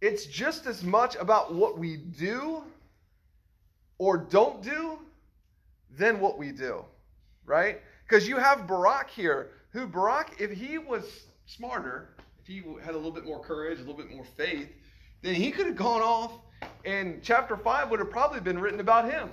[0.00, 2.62] it's just as much about what we do
[3.98, 4.98] or don't do
[5.90, 6.84] than what we do,
[7.44, 7.80] right?
[8.04, 11.04] Because you have Barak here, who Barak, if he was
[11.46, 14.68] smarter, if he had a little bit more courage, a little bit more faith,
[15.22, 16.32] then he could have gone off
[16.84, 19.30] and chapter 5 would have probably been written about him.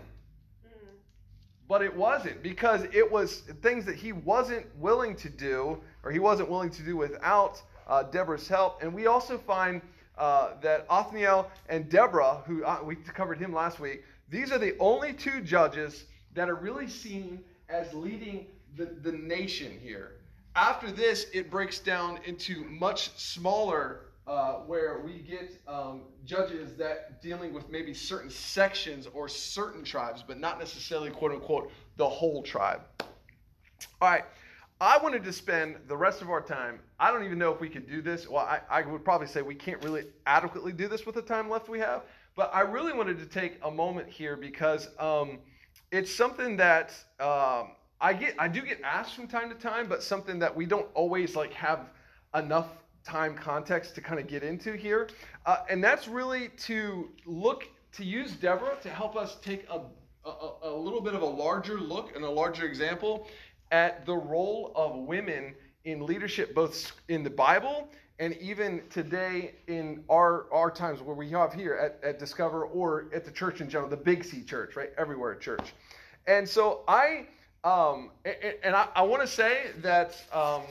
[1.67, 6.19] But it wasn't because it was things that he wasn't willing to do, or he
[6.19, 8.83] wasn't willing to do without uh, Deborah's help.
[8.83, 9.81] And we also find
[10.17, 14.75] uh, that Othniel and Deborah, who uh, we covered him last week, these are the
[14.79, 18.47] only two judges that are really seen as leading
[18.77, 20.11] the, the nation here.
[20.55, 27.21] After this, it breaks down into much smaller uh, where we get um, judges that
[27.21, 32.41] dealing with maybe certain sections or certain tribes, but not necessarily quote unquote the whole
[32.41, 32.81] tribe.
[34.01, 34.25] All right.
[34.81, 36.79] I wanted to spend the rest of our time.
[36.99, 38.27] I don't even know if we could do this.
[38.27, 41.49] Well, I, I would probably say we can't really adequately do this with the time
[41.49, 42.03] left we have.
[42.35, 45.39] But I really wanted to take a moment here because um,
[45.91, 48.35] it's something that um, I get.
[48.37, 51.53] I do get asked from time to time, but something that we don't always like
[51.53, 51.91] have
[52.33, 52.67] enough
[53.05, 55.09] time context to kind of get into here.
[55.45, 59.81] Uh, and that's really to look, to use Deborah to help us take a,
[60.27, 63.27] a, a little bit of a larger look and a larger example
[63.71, 65.53] at the role of women
[65.85, 67.89] in leadership, both in the Bible
[68.19, 73.07] and even today in our our times where we have here at, at Discover or
[73.13, 74.91] at the church in general, the Big C Church, right?
[74.97, 75.73] Everywhere at church.
[76.27, 77.27] And so I
[77.63, 80.63] um, and, and I, I want to say that um,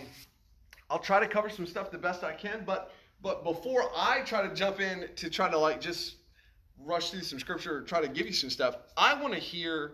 [0.90, 2.92] I'll try to cover some stuff the best I can, but
[3.22, 6.16] but before I try to jump in to try to like just
[6.78, 9.92] rush through some scripture or try to give you some stuff, I want to hear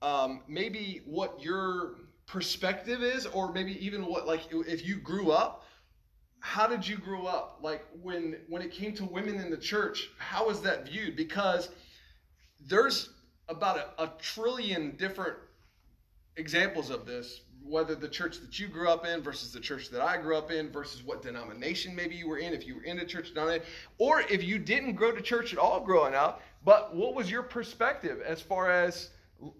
[0.00, 1.96] um, maybe what your
[2.26, 5.64] perspective is, or maybe even what like if you grew up.
[6.40, 7.58] How did you grow up?
[7.62, 11.16] Like when when it came to women in the church, how was that viewed?
[11.16, 11.70] Because
[12.60, 13.10] there's
[13.48, 15.34] about a, a trillion different
[16.38, 20.00] examples of this whether the church that you grew up in versus the church that
[20.00, 22.98] I grew up in versus what denomination maybe you were in, if you were in
[22.98, 23.66] a church denomination,
[23.98, 27.42] or if you didn't grow to church at all growing up, but what was your
[27.42, 29.10] perspective as far as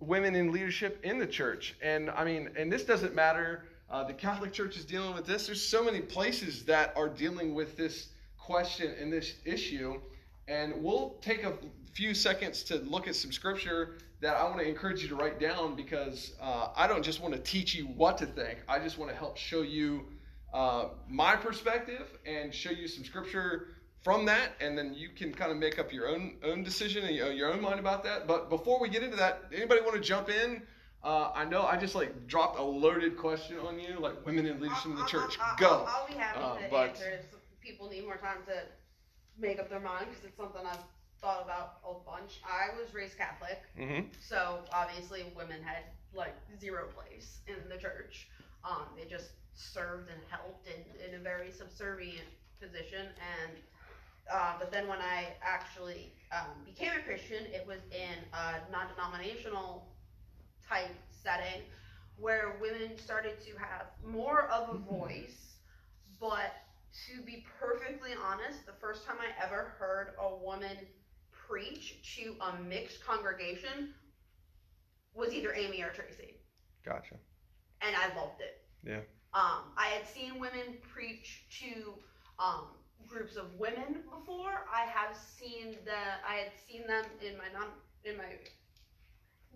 [0.01, 1.77] women in leadership in the church?
[1.83, 3.65] And I mean, and this doesn't matter.
[3.91, 5.47] Uh, the Catholic Church is dealing with this.
[5.47, 10.01] There's so many places that are dealing with this question and this issue.
[10.47, 11.55] And we'll take a
[11.93, 15.39] few seconds to look at some scripture that I want to encourage you to write
[15.39, 18.59] down because uh, I don't just want to teach you what to think.
[18.69, 20.07] I just want to help show you
[20.53, 23.69] uh, my perspective and show you some scripture
[24.03, 27.15] from that, and then you can kind of make up your own own decision and
[27.15, 28.27] your own mind about that.
[28.27, 30.63] But before we get into that, anybody want to jump in?
[31.05, 34.61] Uh, I know I just like dropped a loaded question on you, like women in
[34.61, 35.37] leadership in the church.
[35.41, 35.69] I'll, Go.
[35.69, 37.27] I'll, I'll be happy Uh, to but- answer if
[37.61, 38.63] people need more time to
[39.39, 40.79] make up their mind because it's something I've
[41.21, 42.41] thought about a bunch.
[42.45, 44.07] I was raised Catholic, Mm-hmm.
[44.21, 48.29] so obviously women had like zero place in the church.
[48.65, 52.27] Um, they just served and helped in, in a very subservient
[52.61, 53.07] position.
[53.07, 53.53] And
[54.33, 59.87] uh, but then when I actually um, became a Christian, it was in a non-denominational
[60.69, 61.63] type setting
[62.17, 65.57] where women started to have more of a voice.
[66.21, 66.53] But
[67.07, 70.77] to be perfectly honest, the first time I ever heard a woman
[71.49, 73.95] preach to a mixed congregation
[75.15, 76.35] was either Amy or Tracy,
[76.85, 77.17] Gotcha.
[77.81, 78.63] and I loved it.
[78.85, 79.01] Yeah.
[79.35, 81.95] Um, I had seen women preach to
[82.39, 82.69] um,
[83.07, 84.67] groups of women before.
[84.73, 87.69] I have seen the I had seen them in my non
[88.05, 88.25] in my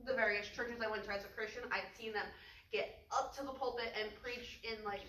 [0.04, 1.62] the various churches I went to as a Christian.
[1.70, 2.26] I'd seen them
[2.72, 5.02] get up to the pulpit and preach in like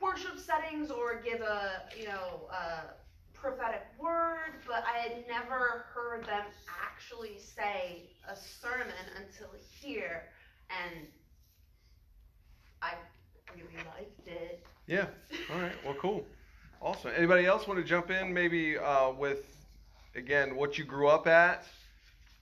[0.00, 2.94] worship settings or give a you know a
[3.40, 9.48] prophetic word, but I had never heard them actually say a sermon until
[9.80, 10.24] here,
[10.70, 11.06] and
[12.82, 12.92] I
[13.54, 14.64] really liked it.
[14.86, 15.06] Yeah.
[15.52, 15.72] All right.
[15.84, 16.24] Well, cool.
[16.82, 17.12] Awesome.
[17.16, 18.32] Anybody else want to jump in?
[18.32, 19.56] Maybe uh, with
[20.14, 21.64] again what you grew up at,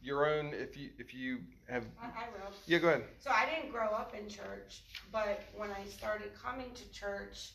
[0.03, 0.53] your own.
[0.55, 1.85] If you if you have.
[2.01, 2.53] I, I will.
[2.67, 2.79] Yeah.
[2.79, 3.05] Go ahead.
[3.21, 4.83] So I didn't grow up in church,
[5.13, 7.53] but when I started coming to church,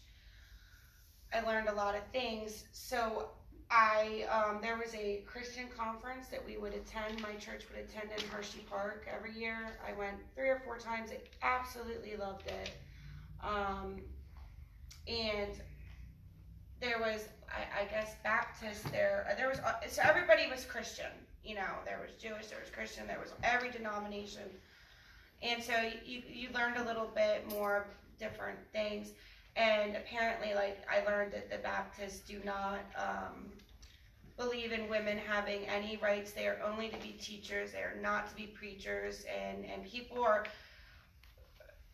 [1.33, 2.65] I learned a lot of things.
[2.71, 3.29] So
[3.71, 7.21] I um, there was a Christian conference that we would attend.
[7.21, 9.57] My church would attend in Hershey Park every year.
[9.87, 11.09] I went three or four times.
[11.11, 12.71] I absolutely loved it.
[13.43, 13.97] Um,
[15.07, 15.51] and
[16.79, 19.27] there was, I, I guess, Baptist there.
[19.31, 21.11] uh, There was uh, so everybody was Christian.
[21.43, 24.43] You know, there was Jewish, there was Christian, there was every denomination.
[25.41, 25.73] And so
[26.05, 29.09] you, you learned a little bit more different things.
[29.55, 33.51] And apparently, like, I learned that the Baptists do not um,
[34.37, 36.31] believe in women having any rights.
[36.31, 39.25] They are only to be teachers, they are not to be preachers.
[39.25, 40.45] And, and people are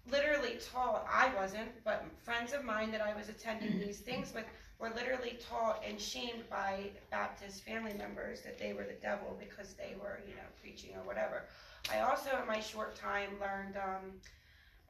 [0.09, 4.45] literally taught, I wasn't, but friends of mine that I was attending these things with
[4.79, 9.73] were literally taught and shamed by Baptist family members that they were the devil because
[9.73, 11.43] they were, you know, preaching or whatever.
[11.91, 14.11] I also, in my short time, learned um,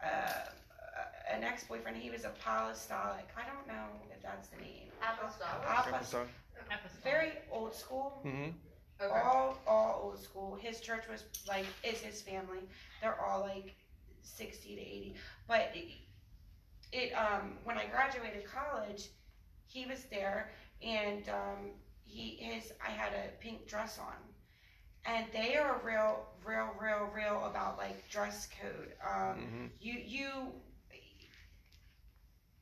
[0.04, 0.52] uh,
[1.32, 1.98] an ex-boyfriend.
[1.98, 3.28] He was a apostolic.
[3.38, 3.86] I don't know
[4.16, 4.88] if that's the name.
[5.02, 5.64] Apostolic.
[5.64, 6.28] Apostolic.
[6.70, 7.04] Apostolic.
[7.04, 8.22] Very old school.
[8.26, 8.52] Mm-hmm.
[9.02, 9.20] Okay.
[9.24, 10.58] All, all old school.
[10.62, 12.60] His church was like, is his family.
[13.02, 13.76] They're all like
[14.22, 15.16] 60 to 80.
[15.48, 15.88] But it,
[16.92, 19.10] it um, when I graduated college,
[19.68, 21.72] he was there, and um,
[22.04, 24.16] he his I had a pink dress on,
[25.06, 28.94] and they are real, real, real, real about like dress code.
[29.06, 29.66] Um, Mm-hmm.
[29.80, 30.30] you you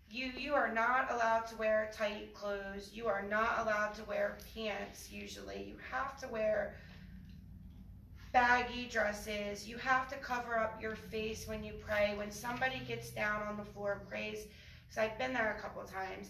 [0.10, 2.92] you you are not allowed to wear tight clothes.
[2.94, 5.64] You are not allowed to wear pants usually.
[5.64, 6.76] You have to wear
[8.32, 9.68] baggy dresses.
[9.68, 12.14] You have to cover up your face when you pray.
[12.18, 14.48] When somebody gets down on the floor and prays
[14.88, 16.30] because i've been there a couple of times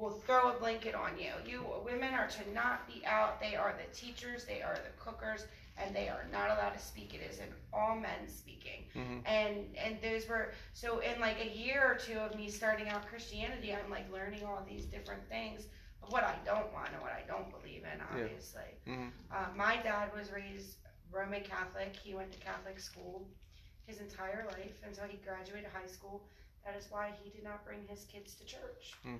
[0.00, 1.32] will throw a blanket on you.
[1.46, 3.40] You women are to not be out.
[3.40, 5.46] They are the teachers, they are the cookers,
[5.84, 7.14] and they are not allowed to speak.
[7.14, 8.84] It is an all men speaking.
[8.94, 9.22] Mhm.
[9.26, 13.06] And and those were so in like a year or two of me starting out
[13.06, 15.66] Christianity, I'm like learning all these different things
[16.02, 18.78] of what I don't want and what I don't believe in, obviously.
[18.86, 19.12] Mhm.
[19.30, 20.78] Uh, my dad was raised
[21.10, 21.96] Roman Catholic.
[21.96, 23.28] He went to Catholic school
[23.86, 26.28] his entire life until he graduated high school.
[26.64, 28.94] That is why he did not bring his kids to church.
[29.02, 29.16] Hmm.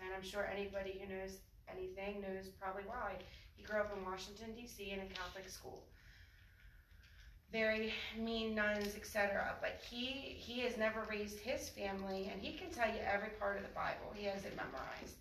[0.00, 1.38] And I'm sure anybody who knows
[1.68, 3.16] anything knows probably why.
[3.56, 4.90] He grew up in Washington, D.C.
[4.90, 5.84] in a Catholic school.
[7.52, 9.54] Very mean nuns, etc.
[9.60, 13.56] But he he has never raised his family, and he can tell you every part
[13.56, 14.12] of the Bible.
[14.14, 15.16] He has it memorized.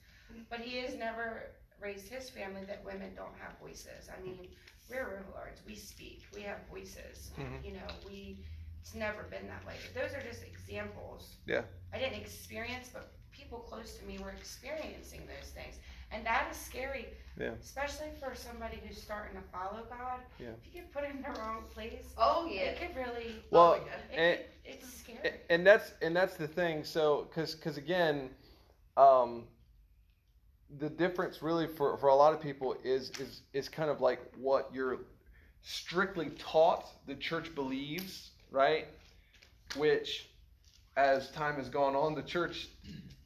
[0.49, 4.09] But he has never raised his family that women don't have voices.
[4.09, 4.47] I mean,
[4.89, 5.61] we're overlords.
[5.65, 6.23] We speak.
[6.33, 7.31] We have voices.
[7.37, 7.63] Mhm.
[7.63, 8.43] You know, we.
[8.81, 9.75] It's never been that way.
[9.81, 11.37] But those are just examples.
[11.45, 11.63] Yeah.
[11.93, 15.79] I didn't experience, but people close to me were experiencing those things,
[16.14, 17.07] and that is scary.
[17.39, 17.51] Yeah.
[17.61, 20.20] Especially for somebody who's starting to follow God.
[20.39, 20.49] Yeah.
[20.49, 22.61] If you get put in the wrong place, Oh yeah.
[22.61, 23.36] it could really.
[23.49, 24.18] Well, oh, yeah.
[24.18, 25.34] It and- could, it's scary.
[25.49, 28.30] And that's and that's the thing so because because again
[28.95, 29.43] um
[30.80, 34.20] the difference really for for a lot of people is is is kind of like
[34.38, 34.99] what you're
[35.61, 38.88] strictly taught the church believes right
[39.76, 40.30] which
[40.97, 42.68] as time has gone on the church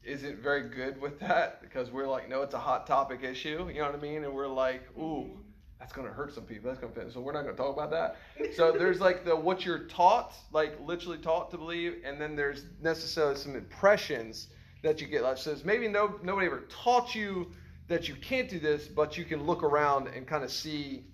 [0.08, 3.80] isn't very good with that because we're like no it's a hot topic issue you
[3.80, 5.30] know what i mean and we're like ooh
[5.78, 8.16] that's to hurt some people that's to fit so we're not to talk about that
[8.54, 12.64] so there's like the what you're taught, like literally taught to believe, and then there's
[12.82, 14.48] necessarily some impressions
[14.82, 15.22] that you get.
[15.22, 17.50] Like says maybe no nobody ever taught you
[17.88, 21.04] that you can't do this, but you can look around and kind of see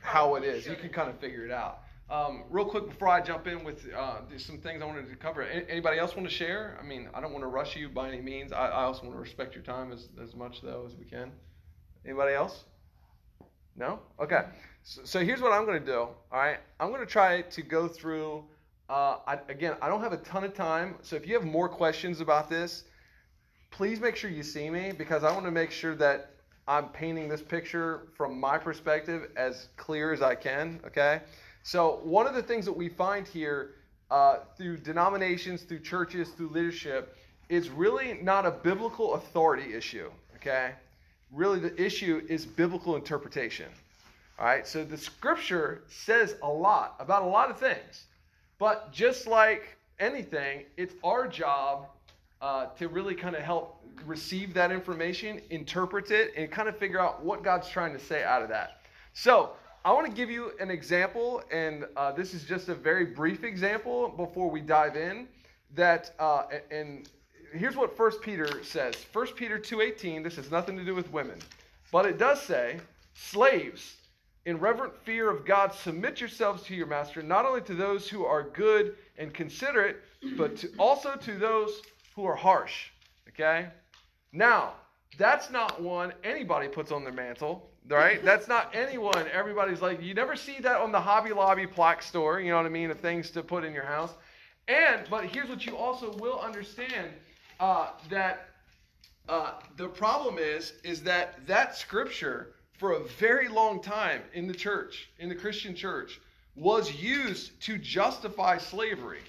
[0.00, 0.66] how it is.
[0.66, 1.82] You can kind of figure it out.
[2.10, 5.42] Um, real quick before I jump in with uh, some things I wanted to cover.
[5.42, 6.78] Anybody else want to share?
[6.80, 8.50] I mean, I don't want to rush you by any means.
[8.50, 11.30] I, I also want to respect your time as, as much though as we can.
[12.06, 12.64] Anybody else?
[13.76, 14.00] No?
[14.18, 14.44] Okay.
[14.82, 15.98] So, so here's what I'm going to do.
[16.00, 16.58] All right.
[16.80, 18.44] I'm going to try to go through.
[18.88, 20.94] Uh, I, again, I don't have a ton of time.
[21.02, 22.84] So if you have more questions about this,
[23.70, 26.36] please make sure you see me because I want to make sure that
[26.66, 30.80] I'm painting this picture from my perspective as clear as I can.
[30.86, 31.20] Okay.
[31.62, 33.74] So one of the things that we find here
[34.10, 37.16] uh, through denominations, through churches, through leadership,
[37.48, 40.10] is really not a biblical authority issue.
[40.36, 40.72] Okay.
[41.30, 43.66] Really, the issue is biblical interpretation.
[44.38, 48.04] All right, so the scripture says a lot about a lot of things,
[48.58, 51.88] but just like anything, it's our job
[52.40, 57.00] uh, to really kind of help receive that information, interpret it, and kind of figure
[57.00, 58.80] out what God's trying to say out of that.
[59.12, 59.50] So,
[59.84, 63.44] I want to give you an example, and uh, this is just a very brief
[63.44, 65.28] example before we dive in.
[65.74, 67.08] That uh, and
[67.52, 68.96] here's what First Peter says.
[68.96, 70.22] First Peter two eighteen.
[70.22, 71.38] This has nothing to do with women,
[71.92, 72.80] but it does say,
[73.14, 73.96] "Slaves,
[74.46, 78.24] in reverent fear of God, submit yourselves to your master, not only to those who
[78.24, 79.98] are good and considerate,
[80.36, 81.82] but to, also to those
[82.16, 82.88] who are harsh."
[83.28, 83.68] Okay.
[84.32, 84.74] Now,
[85.18, 88.24] that's not one anybody puts on their mantle, right?
[88.24, 89.26] That's not anyone.
[89.32, 92.66] Everybody's like, you never see that on the Hobby Lobby plaque store, you know what
[92.66, 94.12] I mean, of things to put in your house.
[94.68, 97.10] And, but here's what you also will understand
[97.58, 98.48] uh, that
[99.28, 104.54] uh, the problem is, is that that scripture for a very long time in the
[104.54, 106.20] church, in the Christian church,
[106.54, 109.20] was used to justify slavery.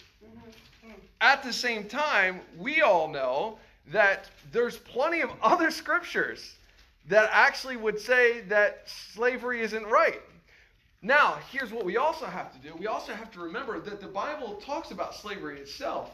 [1.21, 3.57] At the same time, we all know
[3.87, 6.55] that there's plenty of other scriptures
[7.07, 10.21] that actually would say that slavery isn't right.
[11.01, 12.75] Now, here's what we also have to do.
[12.77, 16.11] We also have to remember that the Bible talks about slavery itself.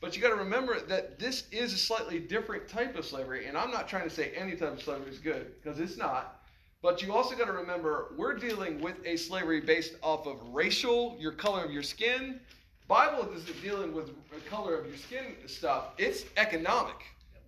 [0.00, 3.46] But you got to remember that this is a slightly different type of slavery.
[3.46, 6.40] And I'm not trying to say any type of slavery is good, because it's not.
[6.80, 11.16] But you also got to remember we're dealing with a slavery based off of racial,
[11.20, 12.40] your color of your skin.
[12.88, 15.88] Bible isn't dealing with the color of your skin stuff.
[15.98, 16.96] It's economic.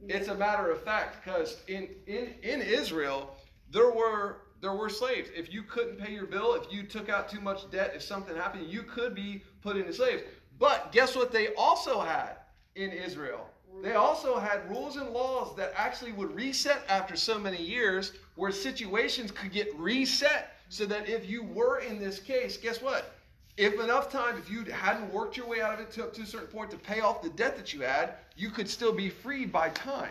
[0.09, 3.37] It's a matter of fact because in, in, in Israel
[3.71, 5.29] there were there were slaves.
[5.35, 8.37] If you couldn't pay your bill, if you took out too much debt, if something
[8.37, 10.23] happened, you could be put into slaves.
[10.59, 12.37] But guess what they also had
[12.77, 13.51] in Israel?
[13.83, 18.53] They also had rules and laws that actually would reset after so many years, where
[18.53, 23.17] situations could get reset so that if you were in this case, guess what?
[23.57, 26.27] If enough time, if you hadn't worked your way out of it to, to a
[26.27, 29.53] certain point to pay off the debt that you had, you could still be freed
[29.53, 30.11] by time.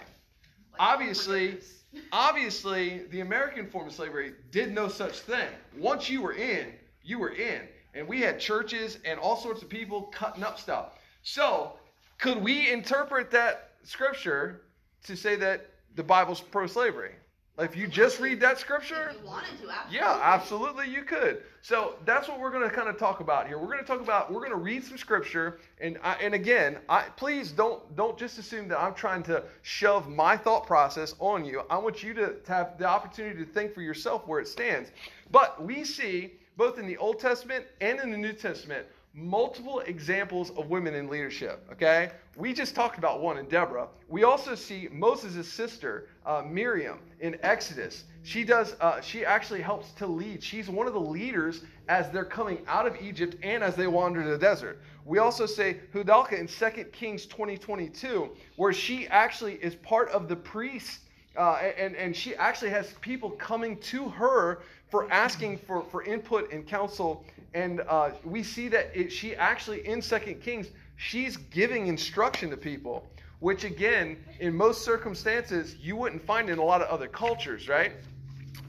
[0.71, 1.57] Like, Obviously,
[2.11, 5.47] obviously, the American form of slavery did no such thing.
[5.77, 6.67] Once you were in,
[7.03, 7.61] you were in.
[7.93, 10.99] And we had churches and all sorts of people cutting up stuff.
[11.23, 11.73] So,
[12.19, 14.61] could we interpret that scripture
[15.03, 15.65] to say that
[15.95, 17.11] the Bible's pro slavery.
[17.59, 19.97] If you just read that scripture, you wanted to, absolutely.
[19.97, 21.43] yeah, absolutely, you could.
[21.61, 23.59] So that's what we're going to kind of talk about here.
[23.59, 24.31] We're going to talk about.
[24.31, 28.39] We're going to read some scripture, and I, and again, I please don't don't just
[28.39, 31.61] assume that I'm trying to shove my thought process on you.
[31.69, 34.89] I want you to, to have the opportunity to think for yourself where it stands.
[35.29, 40.51] But we see both in the Old Testament and in the New Testament multiple examples
[40.51, 41.67] of women in leadership.
[41.71, 43.87] Okay, we just talked about one in Deborah.
[44.07, 48.05] We also see Moses' sister uh, Miriam in Exodus.
[48.23, 48.75] She does.
[48.79, 50.41] Uh, she actually helps to lead.
[50.41, 54.23] She's one of the leaders as they're coming out of Egypt and as they wander
[54.23, 54.81] the desert.
[55.05, 60.35] We also say Huldah in 2 Kings 2022, where she actually is part of the
[60.35, 61.01] priest.
[61.37, 66.51] Uh, and, and she actually has people coming to her for asking for, for input
[66.51, 67.25] and counsel.
[67.53, 70.67] And uh, we see that it, she actually, in Second Kings,
[70.97, 76.63] she's giving instruction to people, which again, in most circumstances, you wouldn't find in a
[76.63, 77.93] lot of other cultures, right?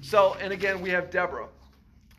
[0.00, 1.48] So, and again, we have Deborah.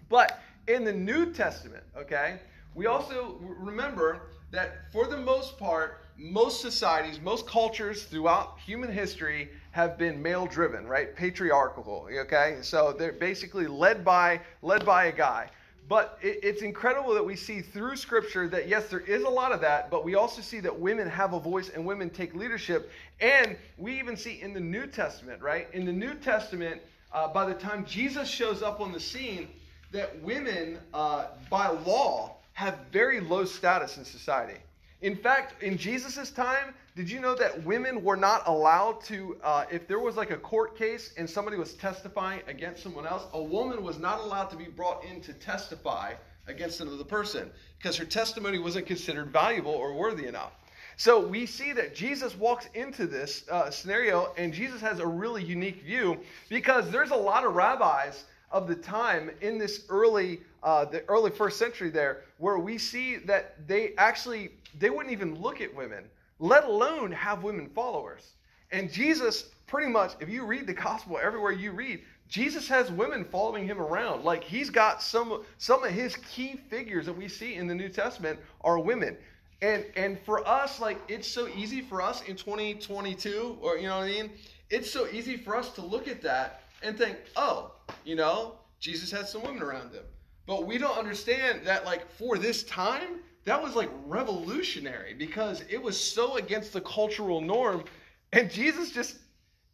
[0.09, 2.39] But in the New Testament, okay,
[2.75, 9.49] we also remember that for the most part, most societies, most cultures throughout human history
[9.73, 11.15] have been male driven, right?
[11.15, 12.59] Patriarchal, okay?
[12.61, 15.49] So they're basically led by led by a guy.
[15.89, 19.51] But it, it's incredible that we see through scripture that yes, there is a lot
[19.51, 22.91] of that, but we also see that women have a voice and women take leadership.
[23.19, 25.67] And we even see in the New Testament, right?
[25.73, 26.79] In the New Testament,
[27.11, 29.47] uh, by the time Jesus shows up on the scene,
[29.91, 34.59] that women, uh, by law, have very low status in society.
[35.01, 39.65] In fact, in Jesus' time, did you know that women were not allowed to, uh,
[39.71, 43.41] if there was like a court case and somebody was testifying against someone else, a
[43.41, 46.13] woman was not allowed to be brought in to testify
[46.47, 50.51] against another person because her testimony wasn't considered valuable or worthy enough.
[50.95, 55.43] So we see that Jesus walks into this uh, scenario, and Jesus has a really
[55.43, 56.19] unique view
[56.49, 61.31] because there's a lot of rabbis of the time in this early uh, the early
[61.31, 66.05] first century there where we see that they actually they wouldn't even look at women
[66.43, 68.35] let alone have women followers.
[68.71, 73.23] And jesus pretty much if you read the gospel everywhere you read jesus has women
[73.23, 74.25] following him around.
[74.25, 77.87] Like he's got some some of his key figures that we see in the new
[77.87, 79.15] testament are women.
[79.61, 83.99] And and for us like it's so easy for us in 2022 or you know
[83.99, 84.29] what i mean?
[84.69, 87.71] It's so easy for us to look at that and think oh
[88.03, 90.03] you know jesus had some women around him.
[90.45, 95.81] But we don't understand that, like, for this time, that was like revolutionary because it
[95.81, 97.83] was so against the cultural norm.
[98.31, 99.17] And Jesus just,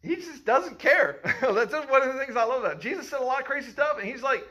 [0.02, 1.20] he just doesn't care.
[1.40, 2.80] That's one of the things I love about.
[2.80, 4.46] Jesus said a lot of crazy stuff, and he's like,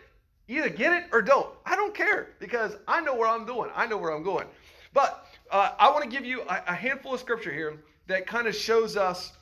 [0.47, 1.49] either get it or don't.
[1.65, 3.69] I don't care because I know where I'm doing.
[3.75, 4.47] I know where I'm going.
[4.93, 8.47] But uh, I want to give you a, a, handful of scripture here that kind
[8.47, 9.33] of shows us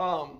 [0.00, 0.38] um,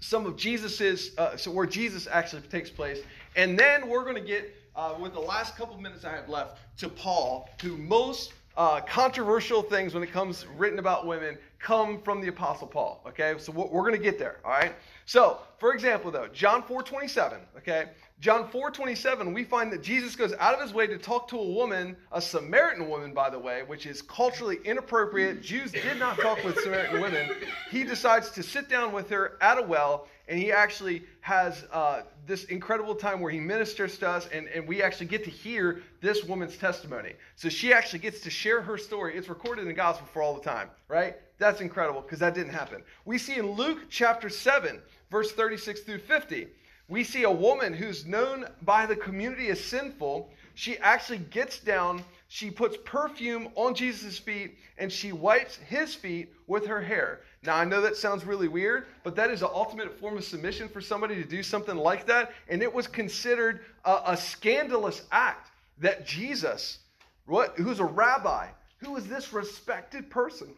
[0.00, 2.98] some of Jesus's, uh, so where Jesus actually takes place.
[3.36, 6.58] And then we're going to get uh, with the last couple minutes I have left,
[6.78, 12.20] to Paul, who most uh, controversial things when it comes written about women come from
[12.20, 13.00] the Apostle Paul.
[13.06, 14.38] Okay, so we're going to get there.
[14.44, 14.74] All right.
[15.06, 17.38] So, for example, though, John 4:27.
[17.58, 17.86] Okay,
[18.20, 21.52] John 4:27, we find that Jesus goes out of his way to talk to a
[21.52, 25.40] woman, a Samaritan woman, by the way, which is culturally inappropriate.
[25.40, 27.30] Jews did not talk with Samaritan women.
[27.70, 32.02] He decides to sit down with her at a well, and he actually has uh,
[32.26, 35.82] this incredible time where he ministers to us, and, and we actually get to hear
[36.02, 37.14] this woman's testimony.
[37.36, 39.16] So she actually gets to share her story.
[39.16, 41.16] It's recorded in the gospel for all the time, right?
[41.38, 42.82] That's incredible because that didn't happen.
[43.06, 46.48] We see in Luke chapter 7, verse 36 through 50,
[46.88, 50.30] we see a woman who's known by the community as sinful.
[50.54, 56.32] She actually gets down, she puts perfume on Jesus' feet, and she wipes his feet
[56.46, 57.20] with her hair.
[57.44, 60.68] Now, I know that sounds really weird, but that is the ultimate form of submission
[60.68, 62.32] for somebody to do something like that.
[62.48, 66.78] And it was considered a, a scandalous act that Jesus,
[67.26, 70.48] what, who's a rabbi, who is this respected person,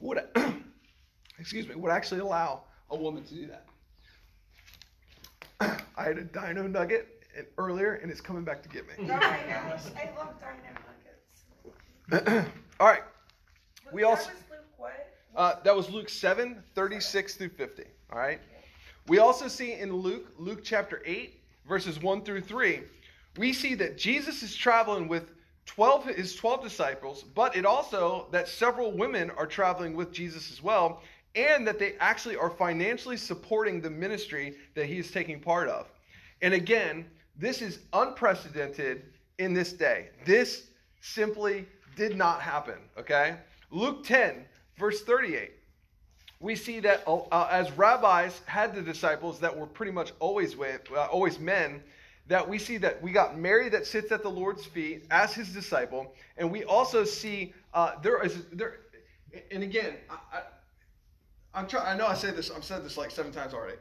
[0.00, 0.18] would,
[1.38, 3.66] excuse me, would actually allow a woman to do that.
[5.96, 7.06] I had a dino nugget
[7.56, 8.94] earlier, and it's coming back to get me.
[9.04, 9.14] I know.
[9.14, 10.74] I love dino
[12.10, 12.50] nuggets.
[12.80, 13.02] All right.
[13.92, 14.30] We also.
[15.34, 17.84] Uh, that was Luke 7, 36 through 50.
[18.12, 18.40] All right.
[19.06, 22.80] We also see in Luke, Luke chapter 8, verses 1 through 3,
[23.38, 25.32] we see that Jesus is traveling with
[25.66, 30.62] 12 his 12 disciples, but it also that several women are traveling with Jesus as
[30.62, 31.00] well,
[31.36, 35.86] and that they actually are financially supporting the ministry that he is taking part of.
[36.42, 37.06] And again,
[37.36, 39.04] this is unprecedented
[39.38, 40.08] in this day.
[40.26, 40.66] This
[41.00, 43.36] simply did not happen, okay?
[43.70, 44.44] Luke 10,
[44.80, 45.52] verse 38.
[46.40, 50.56] we see that uh, uh, as rabbis had the disciples that were pretty much always
[50.56, 51.82] with, uh, always men,
[52.26, 55.52] that we see that we got Mary that sits at the Lord's feet as his
[55.52, 58.78] disciple, and we also see uh, there is there,
[59.50, 60.42] and again, I, I,
[61.52, 61.86] I'm trying.
[61.86, 62.50] I know I say this.
[62.50, 63.76] I've said this like seven times already.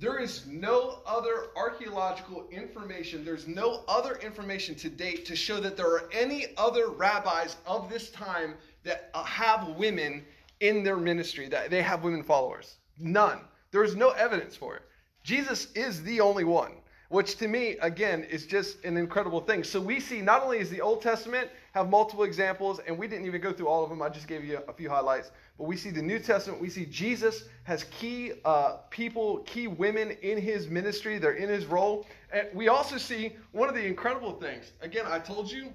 [0.00, 5.76] There is no other archaeological information, there's no other information to date to show that
[5.76, 8.54] there are any other rabbis of this time
[8.84, 10.24] that have women
[10.60, 12.76] in their ministry, that they have women followers.
[12.98, 13.40] None.
[13.70, 14.82] There is no evidence for it.
[15.24, 16.72] Jesus is the only one,
[17.08, 19.64] which to me, again, is just an incredible thing.
[19.64, 23.26] So we see not only is the Old Testament have multiple examples, and we didn't
[23.26, 25.32] even go through all of them, I just gave you a few highlights.
[25.58, 30.12] But we see the New Testament, we see Jesus has key uh, people, key women
[30.22, 32.06] in his ministry, they're in his role.
[32.32, 34.72] And we also see one of the incredible things.
[34.82, 35.72] Again, I told you,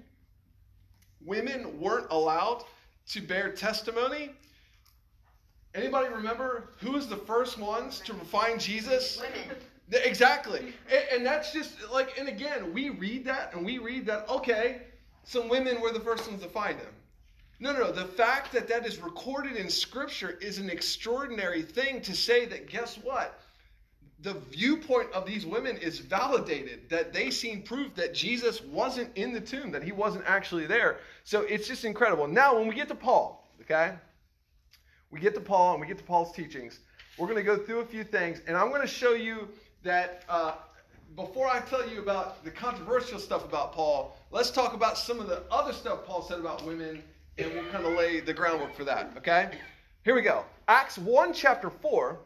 [1.26, 2.64] women weren't allowed
[3.10, 4.32] to bear testimony.
[5.76, 9.22] Anybody remember who was the first ones to find Jesus?
[9.22, 9.58] Women.
[9.92, 10.74] Exactly.
[10.92, 14.82] And, and that's just like, and again, we read that and we read that, okay,
[15.24, 16.94] some women were the first ones to find him.
[17.60, 17.92] No, no, no.
[17.92, 22.70] The fact that that is recorded in Scripture is an extraordinary thing to say that,
[22.70, 23.42] guess what?
[24.22, 29.32] The viewpoint of these women is validated, that they seen proof that Jesus wasn't in
[29.34, 30.98] the tomb, that he wasn't actually there.
[31.24, 32.28] So it's just incredible.
[32.28, 33.96] Now, when we get to Paul, okay,
[35.10, 36.80] we get to Paul and we get to Paul's teachings,
[37.18, 39.48] we're going to go through a few things, and I'm going to show you
[39.84, 40.54] that uh,
[41.16, 45.28] before I tell you about the controversial stuff about Paul, let's talk about some of
[45.28, 47.04] the other stuff Paul said about women
[47.38, 49.52] and we'll kind of lay the groundwork for that, okay?
[50.04, 50.44] Here we go.
[50.68, 52.20] Acts 1, chapter 4,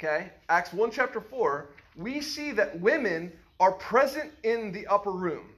[0.00, 0.30] okay?
[0.48, 5.50] Acts 1, chapter 4, we see that women are present in the upper room.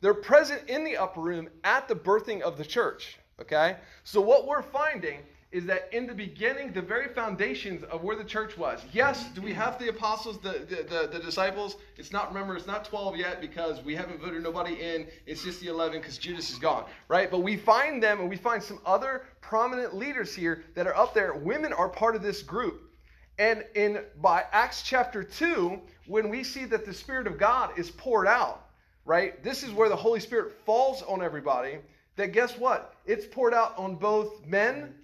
[0.00, 3.76] They're present in the upper room at the birthing of the church, okay?
[4.04, 5.20] So what we're finding
[5.52, 8.84] is that in the beginning, the very foundations of where the church was.
[8.92, 11.76] Yes, do we have the apostles, the, the, the, the, disciples?
[11.96, 15.06] It's not, remember, it's not 12 yet because we haven't voted nobody in.
[15.26, 17.30] It's just the 11 because Judas is gone, right?
[17.30, 21.14] But we find them and we find some other prominent leaders here that are up
[21.14, 21.34] there.
[21.34, 22.90] Women are part of this group.
[23.38, 27.90] And in by Acts chapter 2, when we see that the Spirit of God is
[27.90, 28.66] poured out,
[29.04, 29.42] right?
[29.42, 31.78] This is where the Holy Spirit falls on everybody.
[32.16, 32.94] That guess what?
[33.06, 34.94] It's poured out on both men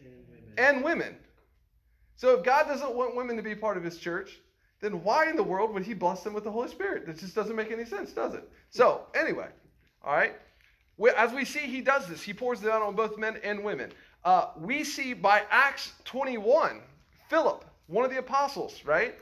[0.56, 1.16] and women.
[2.16, 4.38] So if God doesn't want women to be part of his church,
[4.80, 7.06] then why in the world would he bless them with the Holy Spirit?
[7.06, 8.48] That just doesn't make any sense, does it?
[8.70, 9.48] So, anyway,
[10.04, 10.34] all right.
[11.16, 12.22] As we see, he does this.
[12.22, 13.90] He pours it out on both men and women.
[14.24, 16.80] Uh, we see by Acts 21,
[17.28, 19.16] Philip, one of the apostles, right?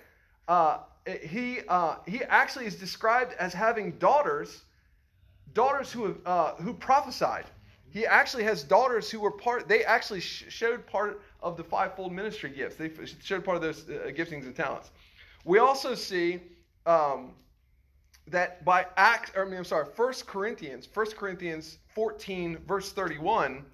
[0.46, 0.78] Uh,
[1.22, 4.62] he, uh, he actually is described as having daughters,
[5.54, 7.46] daughters who, uh, who prophesied.
[7.90, 12.12] He actually has daughters who were part, they actually sh- showed part of the fivefold
[12.12, 12.76] ministry gifts.
[12.76, 12.90] They
[13.22, 14.90] showed part of those uh, giftings and talents.
[15.44, 16.40] We also see
[16.84, 17.32] um,
[18.26, 23.64] that by Acts, or I mean, I'm sorry, 1 Corinthians, 1 Corinthians 14, verse 31,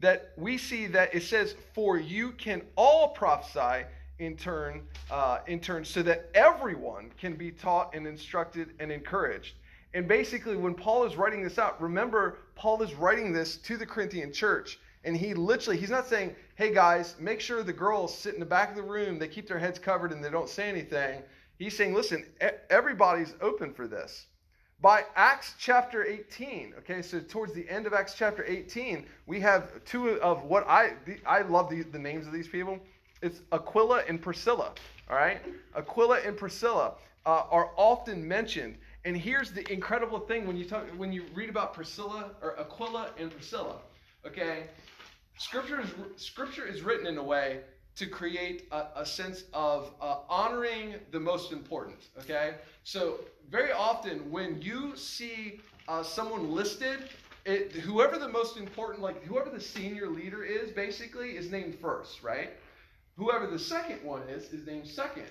[0.00, 3.86] that we see that it says, For you can all prophesy
[4.18, 9.54] in turn, uh, in turn, so that everyone can be taught and instructed and encouraged.
[9.94, 13.86] And basically, when Paul is writing this out, remember, Paul is writing this to the
[13.86, 14.78] Corinthian church.
[15.04, 18.46] And he literally, he's not saying, hey guys, make sure the girls sit in the
[18.46, 21.22] back of the room, they keep their heads covered and they don't say anything.
[21.58, 22.24] He's saying, listen,
[22.70, 24.26] everybody's open for this.
[24.80, 29.84] By Acts chapter 18, okay, so towards the end of Acts chapter 18, we have
[29.84, 30.94] two of what I,
[31.24, 32.80] I love the, the names of these people.
[33.24, 34.74] It's Aquila and Priscilla,
[35.08, 35.40] all right?
[35.74, 36.92] Aquila and Priscilla
[37.24, 38.76] uh, are often mentioned.
[39.06, 43.12] And here's the incredible thing when you talk when you read about Priscilla or Aquila
[43.18, 43.76] and Priscilla.
[44.26, 44.64] Okay,
[45.38, 47.60] scripture is scripture is written in a way
[47.96, 51.96] to create a, a sense of uh, honoring the most important.
[52.20, 53.20] Okay, so
[53.50, 57.08] very often when you see uh, someone listed,
[57.46, 62.22] it, whoever the most important, like whoever the senior leader is, basically is named first,
[62.22, 62.50] right?
[63.16, 65.26] Whoever the second one is is named second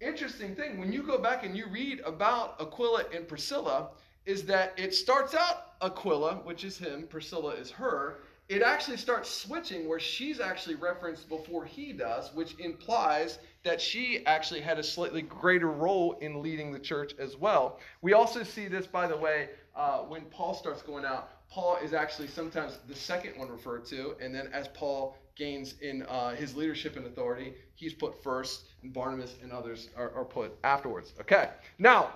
[0.00, 3.90] interesting thing when you go back and you read about Aquila and Priscilla
[4.26, 8.18] is that it starts out Aquila, which is him, Priscilla is her.
[8.48, 14.24] It actually starts switching where she's actually referenced before he does, which implies that she
[14.26, 17.80] actually had a slightly greater role in leading the church as well.
[18.02, 21.30] We also see this, by the way, uh, when Paul starts going out.
[21.50, 26.02] Paul is actually sometimes the second one referred to, and then as Paul gains in
[26.04, 30.52] uh, his leadership and authority, he's put first, and Barnabas and others are, are put
[30.64, 31.12] afterwards.
[31.20, 32.10] Okay, now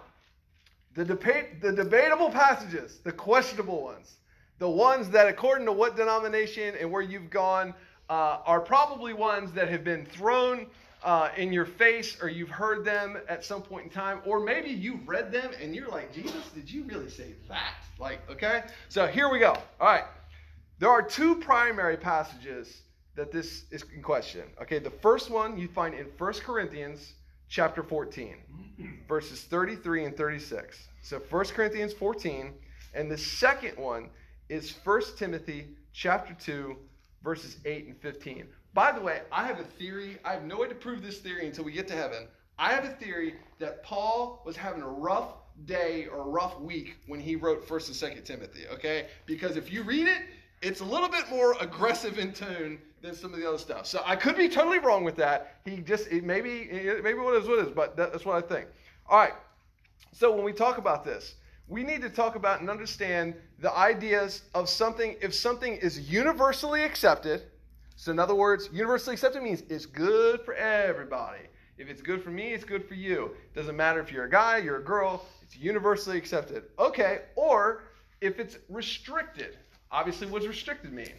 [0.95, 4.17] the debate, the debatable passages, the questionable ones,
[4.59, 7.75] the ones that according to what denomination and where you've gone,
[8.09, 10.67] uh, are probably ones that have been thrown
[11.03, 14.71] uh, in your face or you've heard them at some point in time, or maybe
[14.71, 17.75] you've read them and you're like, Jesus, did you really say that?
[17.99, 18.65] Like, okay?
[18.89, 19.53] So here we go.
[19.81, 20.05] All right.
[20.79, 22.83] There are two primary passages
[23.17, 24.45] that this is in question.
[24.63, 27.15] Okay, the first one you find in 1 Corinthians
[27.49, 28.37] chapter 14,
[29.09, 30.79] verses 33 and 36.
[31.03, 32.55] So 1 Corinthians 14,
[32.95, 34.09] and the second one
[34.49, 36.77] is 1 Timothy chapter 2,
[37.23, 38.47] verses 8 and 15.
[38.73, 40.19] By the way, I have a theory.
[40.25, 42.29] I have no way to prove this theory until we get to heaven.
[42.59, 46.97] I have a theory that Paul was having a rough day or a rough week
[47.07, 49.07] when he wrote 1st and 2nd Timothy, okay?
[49.27, 50.23] Because if you read it,
[50.63, 53.87] it's a little bit more aggressive in tone than some of the other stuff.
[53.87, 55.57] So I could be totally wrong with that.
[55.65, 56.69] He just it maybe
[57.03, 58.69] maybe what is what is, but that, that's what I think.
[59.09, 59.33] All right.
[60.13, 64.43] So when we talk about this, we need to talk about and understand the ideas
[64.55, 65.17] of something.
[65.23, 67.45] If something is universally accepted,
[68.01, 71.43] so in other words, universally accepted means it's good for everybody.
[71.77, 73.33] If it's good for me, it's good for you.
[73.55, 75.27] Doesn't matter if you're a guy, you're a girl.
[75.43, 76.63] It's universally accepted.
[76.79, 77.19] Okay.
[77.37, 77.83] Or
[78.23, 79.59] if it's restricted.
[79.93, 81.13] Obviously, what does restricted mean?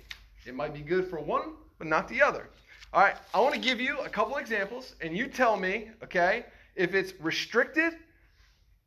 [0.48, 2.50] It might be good for one, but not the other.
[2.94, 6.46] All right, I want to give you a couple examples, and you tell me, okay,
[6.76, 7.94] if it's restricted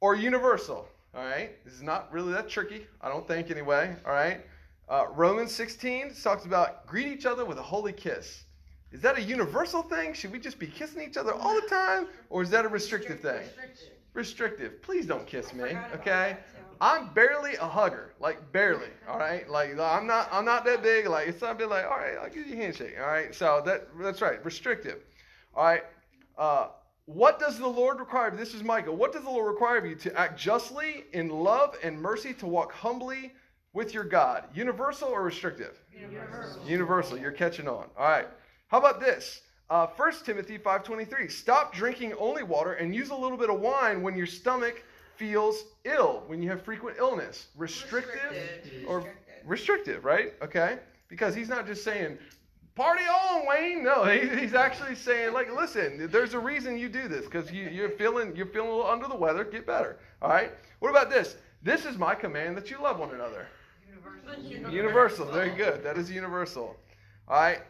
[0.00, 0.88] or universal.
[1.14, 3.94] All right, this is not really that tricky, I don't think, anyway.
[4.04, 4.40] All right,
[4.88, 8.44] uh, Romans 16 talks about greet each other with a holy kiss.
[8.92, 10.12] Is that a universal thing?
[10.12, 13.20] Should we just be kissing each other all the time, or is that a restrictive
[13.20, 13.40] thing?
[13.40, 13.88] Restricted.
[14.12, 14.82] Restrictive.
[14.82, 16.36] Please don't kiss me, okay?
[16.80, 18.88] I'm barely a hugger, like barely.
[19.08, 21.06] All right, like I'm not, I'm not that big.
[21.06, 22.94] Like it's not be like, all right, I'll give you a handshake.
[23.00, 25.02] All right, so that that's right, restrictive.
[25.54, 25.82] All right,
[26.36, 26.68] uh,
[27.06, 28.30] what does the Lord require?
[28.30, 28.92] This is Micah.
[28.92, 32.46] What does the Lord require of you to act justly in love and mercy, to
[32.46, 33.32] walk humbly
[33.74, 34.44] with your God?
[34.54, 35.78] Universal or restrictive?
[35.92, 36.62] Universal.
[36.66, 37.18] Universal.
[37.18, 37.88] You're catching on.
[37.98, 38.28] All right.
[38.68, 39.42] How about this?
[39.68, 41.30] Uh, 1 Timothy 5.23.
[41.30, 44.82] Stop drinking only water and use a little bit of wine when your stomach
[45.16, 47.48] feels ill, when you have frequent illness.
[47.56, 48.84] Restrictive Restricted.
[48.86, 49.04] or
[49.44, 50.34] restrictive, right?
[50.42, 50.78] Okay.
[51.08, 52.18] Because he's not just saying,
[52.74, 53.84] party on, Wayne.
[53.84, 57.68] No, he, he's actually saying, like, listen, there's a reason you do this because you,
[57.68, 59.44] you're feeling you're feeling a little under the weather.
[59.44, 59.98] Get better.
[60.20, 60.50] All right.
[60.80, 61.36] What about this?
[61.62, 63.46] This is my command that you love one another.
[64.70, 65.26] Universal.
[65.26, 65.82] Very good.
[65.82, 66.76] That is universal.
[67.28, 67.60] All right.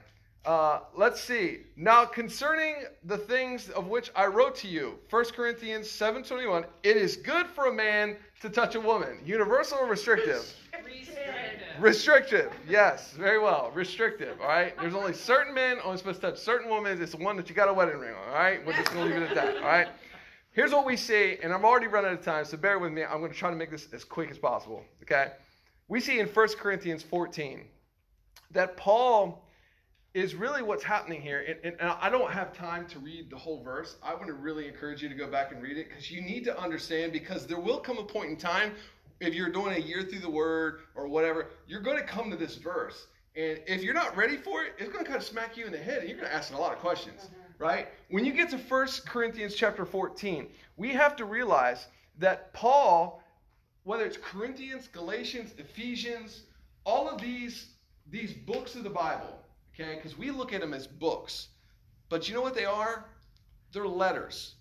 [0.44, 1.60] Uh, let's see.
[1.76, 7.16] Now, concerning the things of which I wrote to you, 1 Corinthians 7.21, it is
[7.16, 9.20] good for a man to touch a woman.
[9.24, 10.44] Universal or restrictive?
[10.84, 11.62] Restricted.
[11.80, 12.52] Restrictive.
[12.68, 13.12] Yes.
[13.12, 13.70] Very well.
[13.74, 14.38] Restrictive.
[14.40, 14.78] All right.
[14.78, 17.00] There's only certain men only supposed to touch certain women.
[17.00, 18.28] It's the one that you got a wedding ring on.
[18.28, 18.64] All right.
[18.66, 19.56] We're just going to leave it at that.
[19.56, 19.88] All right.
[20.52, 23.02] Here's what we see, and I'm already running out of time, so bear with me.
[23.02, 24.84] I'm going to try to make this as quick as possible.
[25.02, 25.32] Okay.
[25.88, 27.64] We see in 1 Corinthians 14
[28.52, 29.44] that Paul
[30.14, 31.44] is really what's happening here.
[31.46, 33.96] And, and, and I don't have time to read the whole verse.
[34.02, 36.44] I want to really encourage you to go back and read it because you need
[36.44, 38.72] to understand because there will come a point in time
[39.20, 42.36] if you're doing a year through the word or whatever, you're going to come to
[42.36, 43.06] this verse.
[43.36, 45.72] And if you're not ready for it, it's going to kind of smack you in
[45.72, 47.62] the head and you're going to ask a lot of questions, mm-hmm.
[47.62, 47.88] right?
[48.10, 53.22] When you get to 1 Corinthians chapter 14, we have to realize that Paul,
[53.84, 56.42] whether it's Corinthians, Galatians, Ephesians,
[56.84, 57.68] all of these
[58.10, 59.38] these books of the Bible,
[59.72, 59.94] okay?
[59.94, 61.48] Because we look at them as books.
[62.10, 63.06] But you know what they are?
[63.72, 64.56] They're letters.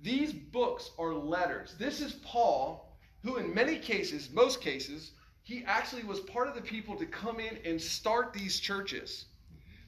[0.00, 1.74] These books are letters.
[1.78, 5.12] This is Paul, who in many cases, most cases,
[5.42, 9.26] he actually was part of the people to come in and start these churches.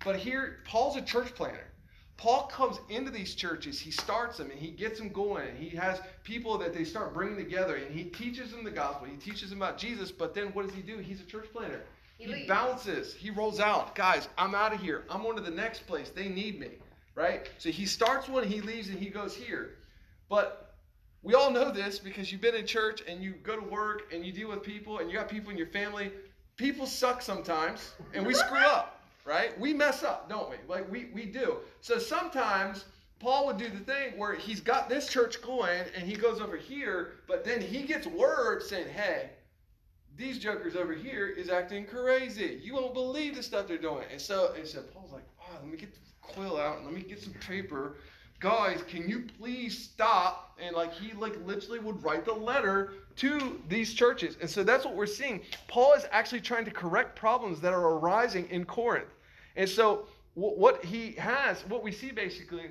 [0.04, 1.66] But here, Paul's a church planter.
[2.16, 5.56] Paul comes into these churches, he starts them, and he gets them going.
[5.56, 9.08] He has people that they start bringing together, and he teaches them the gospel.
[9.08, 10.12] He teaches them about Jesus.
[10.12, 10.98] But then what does he do?
[10.98, 11.82] He's a church planter.
[12.18, 13.14] He He, bounces.
[13.14, 13.94] He rolls out.
[13.94, 15.04] Guys, I'm out of here.
[15.10, 16.10] I'm going to the next place.
[16.10, 16.70] They need me.
[17.16, 17.48] Right?
[17.58, 19.76] So he starts one, he leaves, and he goes here.
[20.28, 20.74] But
[21.24, 24.24] we all know this because you've been in church and you go to work and
[24.24, 26.12] you deal with people and you got people in your family.
[26.56, 28.93] People suck sometimes and we screw up,
[29.24, 29.58] right?
[29.58, 30.56] We mess up, don't we?
[30.68, 31.58] Like we, we do.
[31.80, 32.84] So sometimes
[33.18, 36.56] Paul would do the thing where he's got this church going and he goes over
[36.56, 39.30] here, but then he gets word saying, hey,
[40.16, 42.60] these jokers over here is acting crazy.
[42.62, 44.04] You won't believe the stuff they're doing.
[44.12, 46.94] And so, and so Paul's like, oh, let me get the quill out and let
[46.94, 47.96] me get some paper.
[48.40, 50.58] Guys, can you please stop?
[50.60, 54.36] And like he like literally would write the letter to these churches.
[54.40, 55.40] And so that's what we're seeing.
[55.66, 59.08] Paul is actually trying to correct problems that are arising in Corinth.
[59.56, 62.70] And so what he has, what we see basically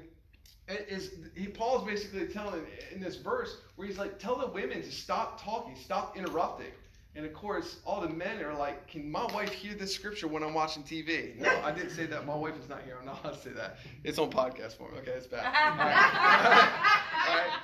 [0.68, 2.62] is he Paul's basically telling
[2.94, 6.72] in this verse where he's like, tell the women to stop talking, stop interrupting.
[7.16, 10.42] And of course, all the men are like, "Can my wife hear this scripture when
[10.42, 12.26] I'm watching TV?" No, I didn't say that.
[12.26, 12.98] My wife is not here.
[13.00, 13.78] I'm not allowed to say that.
[14.04, 14.96] It's on podcast form.
[14.98, 15.46] Okay, it's bad.
[15.46, 17.30] All right.
[17.30, 17.60] All right.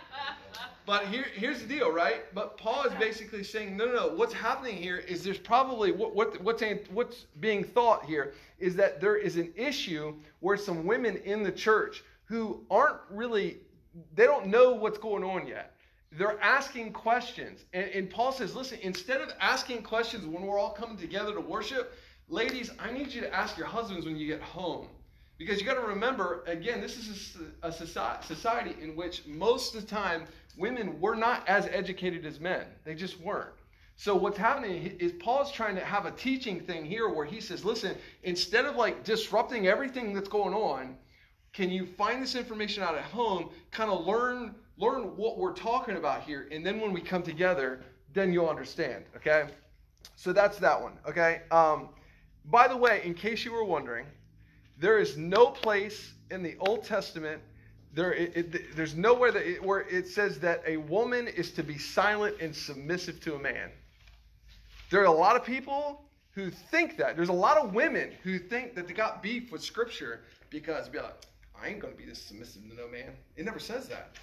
[0.89, 2.23] But here, here's the deal, right?
[2.33, 4.07] But Paul is basically saying, no, no, no.
[4.07, 8.99] What's happening here is there's probably what, what what's what's being thought here is that
[8.99, 13.57] there is an issue where some women in the church who aren't really
[14.15, 15.75] they don't know what's going on yet.
[16.11, 20.71] They're asking questions, and, and Paul says, listen, instead of asking questions when we're all
[20.71, 21.93] coming together to worship,
[22.29, 24.87] ladies, I need you to ask your husbands when you get home.
[25.37, 29.81] Because you got to remember, again, this is a, a society in which most of
[29.81, 30.25] the time
[30.59, 32.65] women were not as educated as men.
[32.83, 33.53] They just weren't.
[33.95, 37.65] So what's happening is Paul's trying to have a teaching thing here where he says,
[37.65, 40.95] listen, instead of like disrupting everything that's going on,
[41.51, 45.97] can you find this information out at home, kind of learn learn what we're talking
[45.97, 47.81] about here, and then when we come together,
[48.13, 49.03] then you'll understand.
[49.15, 49.49] Okay?
[50.15, 50.93] So that's that one.
[51.07, 51.41] Okay?
[51.51, 51.89] Um,
[52.45, 54.05] by the way, in case you were wondering,
[54.77, 57.41] there is no place in the Old Testament
[57.93, 61.63] there, it, it, there's nowhere that it, where it says that a woman is to
[61.63, 63.71] be silent and submissive to a man.
[64.89, 67.15] There are a lot of people who think that.
[67.15, 70.99] There's a lot of women who think that they got beef with Scripture because be
[70.99, 71.25] like,
[71.61, 73.13] I ain't going to be this submissive to no man.
[73.35, 74.15] It never says that.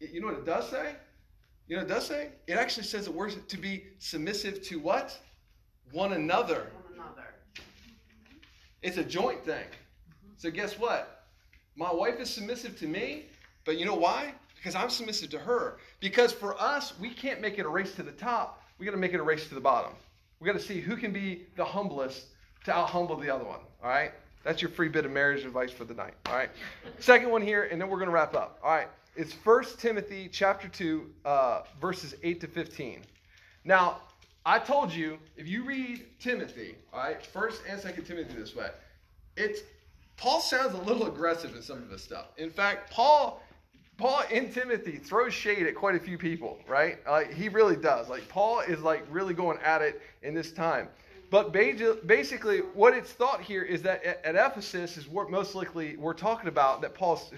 [0.00, 0.94] You know what it does say?
[1.66, 2.30] You know what it does say?
[2.46, 5.18] It actually says that we're to be submissive to what?
[5.92, 6.70] One another.
[6.74, 7.34] One another.
[8.82, 9.66] It's a joint thing.
[10.36, 11.17] So guess what?
[11.78, 13.26] My wife is submissive to me,
[13.64, 14.34] but you know why?
[14.56, 15.76] Because I'm submissive to her.
[16.00, 18.60] Because for us, we can't make it a race to the top.
[18.78, 19.92] We got to make it a race to the bottom.
[20.40, 22.26] We got to see who can be the humblest
[22.64, 23.60] to out humble the other one.
[23.80, 24.10] All right?
[24.42, 26.14] That's your free bit of marriage advice for the night.
[26.26, 26.50] All right?
[26.98, 28.58] Second one here, and then we're going to wrap up.
[28.60, 28.88] All right?
[29.14, 33.02] It's 1 Timothy chapter 2, uh, verses 8 to 15.
[33.64, 33.98] Now,
[34.44, 38.70] I told you, if you read Timothy, all right, 1st and 2nd Timothy this way,
[39.36, 39.60] it's
[40.18, 42.26] Paul sounds a little aggressive in some of his stuff.
[42.36, 43.42] In fact, Paul
[43.96, 46.98] Paul in Timothy throws shade at quite a few people, right?
[47.06, 48.08] Like he really does.
[48.08, 50.88] Like Paul is like really going at it in this time.
[51.30, 56.14] But basically, what it's thought here is that at Ephesus is what most likely we're
[56.14, 56.80] talking about.
[56.80, 57.32] That Paul's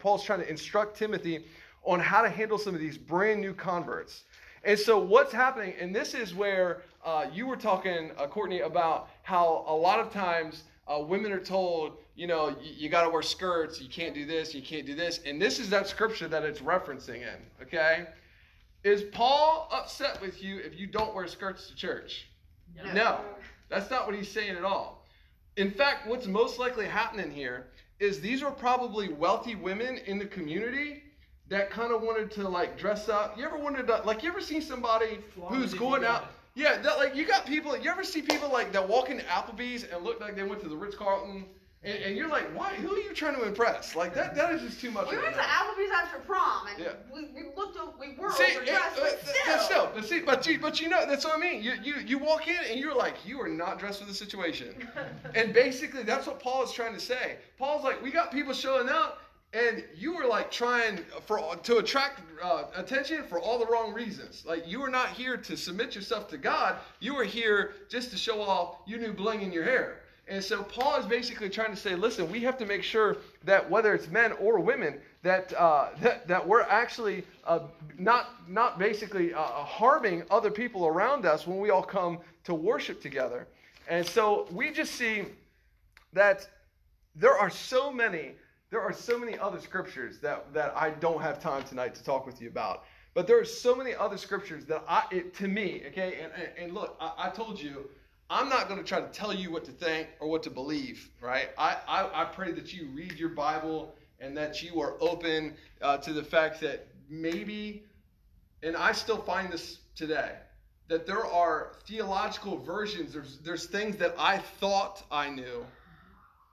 [0.00, 1.44] Paul's trying to instruct Timothy
[1.84, 4.24] on how to handle some of these brand new converts.
[4.64, 9.10] And so what's happening, and this is where uh, you were talking, uh, Courtney, about
[9.22, 13.10] how a lot of times uh, women are told, you know, you, you got to
[13.10, 15.20] wear skirts, you can't do this, you can't do this.
[15.26, 18.06] And this is that scripture that it's referencing in, okay?
[18.82, 22.28] Is Paul upset with you if you don't wear skirts to church?
[22.76, 22.92] No.
[22.92, 23.20] no.
[23.68, 25.06] That's not what he's saying at all.
[25.56, 27.66] In fact, what's most likely happening here
[27.98, 31.02] is these were probably wealthy women in the community
[31.48, 33.38] that kind of wanted to like dress up.
[33.38, 37.16] You ever wanted to like you ever seen somebody who's going out yeah, that, like
[37.16, 37.76] you got people.
[37.76, 40.68] You ever see people like that walk into Applebee's and look like they went to
[40.68, 41.46] the Ritz Carlton,
[41.84, 42.74] and, and, you're like, why?
[42.74, 43.94] Who are you trying to impress?
[43.94, 44.34] Like that.
[44.34, 45.10] That is just too much.
[45.10, 46.92] We went to Applebee's after prom, and yeah.
[47.12, 47.78] we, we looked.
[47.98, 49.58] We were see, overdressed, it, but still.
[49.58, 49.90] still.
[49.94, 51.62] But see, but you, but you know, that's what I mean.
[51.62, 54.74] You, you, you walk in and you're like, you are not dressed for the situation.
[55.34, 57.36] and basically, that's what Paul is trying to say.
[57.58, 59.20] Paul's like, we got people showing up
[59.54, 64.44] and you were like trying for to attract uh, attention for all the wrong reasons.
[64.46, 66.76] Like you were not here to submit yourself to God.
[66.98, 70.00] You were here just to show off your new bling in your hair.
[70.26, 73.68] And so Paul is basically trying to say, listen, we have to make sure that
[73.68, 77.60] whether it's men or women, that uh, that, that we're actually uh,
[77.98, 83.02] not not basically uh, harming other people around us when we all come to worship
[83.02, 83.46] together.
[83.88, 85.24] And so we just see
[86.14, 86.48] that
[87.14, 88.32] there are so many
[88.74, 92.26] there are so many other scriptures that, that I don't have time tonight to talk
[92.26, 92.82] with you about.
[93.14, 96.48] But there are so many other scriptures that I, it, to me, okay, and, and,
[96.58, 97.88] and look, I, I, told you,
[98.30, 101.10] I'm not going to try to tell you what to think or what to believe,
[101.20, 101.50] right?
[101.58, 105.98] I, I, I pray that you read your Bible and that you are open uh,
[105.98, 107.84] to the fact that maybe,
[108.62, 110.32] and I still find this today,
[110.88, 115.64] that there are theological versions, there's, there's things that I thought I knew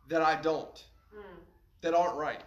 [0.10, 0.84] that I don't
[1.82, 2.42] that aren't right.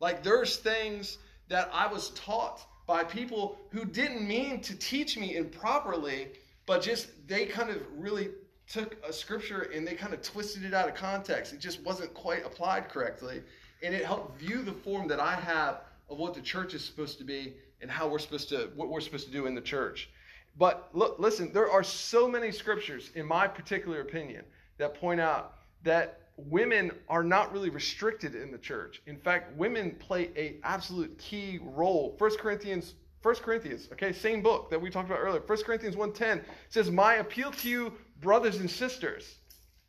[0.00, 5.36] Like there's things that I was taught by people who didn't mean to teach me
[5.36, 6.28] improperly,
[6.70, 8.28] but just they kind of really
[8.68, 11.52] took a scripture and they kind of twisted it out of context.
[11.52, 13.42] It just wasn't quite applied correctly.
[13.82, 17.18] And it helped view the form that I have of what the church is supposed
[17.18, 20.10] to be and how we're supposed to what we're supposed to do in the church.
[20.56, 24.44] But look, listen, there are so many scriptures, in my particular opinion,
[24.78, 29.02] that point out that women are not really restricted in the church.
[29.08, 32.14] In fact, women play a absolute key role.
[32.18, 35.42] 1 Corinthians 1 Corinthians, okay, same book that we talked about earlier.
[35.46, 39.36] 1 Corinthians 1.10 says, My appeal to you, brothers and sisters.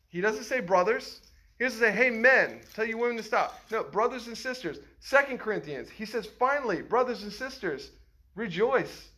[0.08, 1.20] He doesn't say brothers.
[1.58, 3.60] He doesn't say, hey, men, tell you women to stop.
[3.70, 4.78] No, brothers and sisters.
[5.08, 7.92] 2 Corinthians, he says, finally, brothers and sisters,
[8.34, 9.10] rejoice.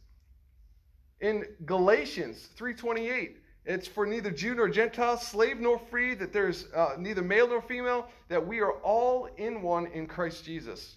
[1.20, 6.96] In Galatians 3.28, it's for neither Jew nor Gentile, slave nor free, that there's uh,
[6.98, 10.96] neither male nor female, that we are all in one in Christ Jesus.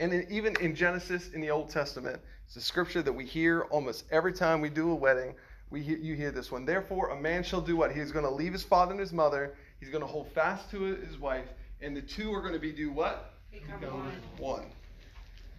[0.00, 3.62] And in, even in Genesis in the Old Testament, it's a scripture that we hear
[3.70, 5.34] almost every time we do a wedding.
[5.70, 6.64] We hear, you hear this one.
[6.64, 7.92] Therefore, a man shall do what?
[7.92, 9.54] He's going to leave his father and his mother.
[9.80, 11.46] He's going to hold fast to his wife,
[11.82, 13.34] and the two are going to be do what?
[13.52, 13.98] Become Become
[14.38, 14.56] one.
[14.56, 14.66] One.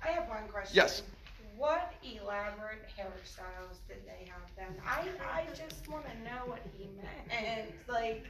[0.03, 0.75] I have one question.
[0.75, 1.03] Yes.
[1.57, 4.81] What elaborate hairstyles did they have then?
[4.87, 8.25] I, I just wanna know what he meant, like,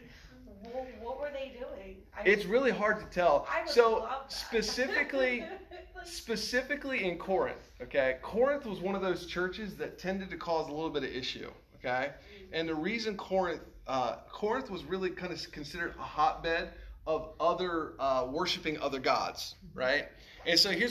[0.72, 1.98] what, what were they doing?
[2.18, 3.48] I It's really hard to tell.
[3.66, 5.46] So specifically,
[6.04, 8.18] specifically in Corinth, okay?
[8.22, 11.52] Corinth was one of those churches that tended to cause a little bit of issue,
[11.78, 12.12] okay?
[12.52, 16.72] And the reason Corinth, uh, Corinth was really kind of considered a hotbed
[17.08, 20.08] of other uh, worshiping other gods, right?
[20.46, 20.88] And so here's what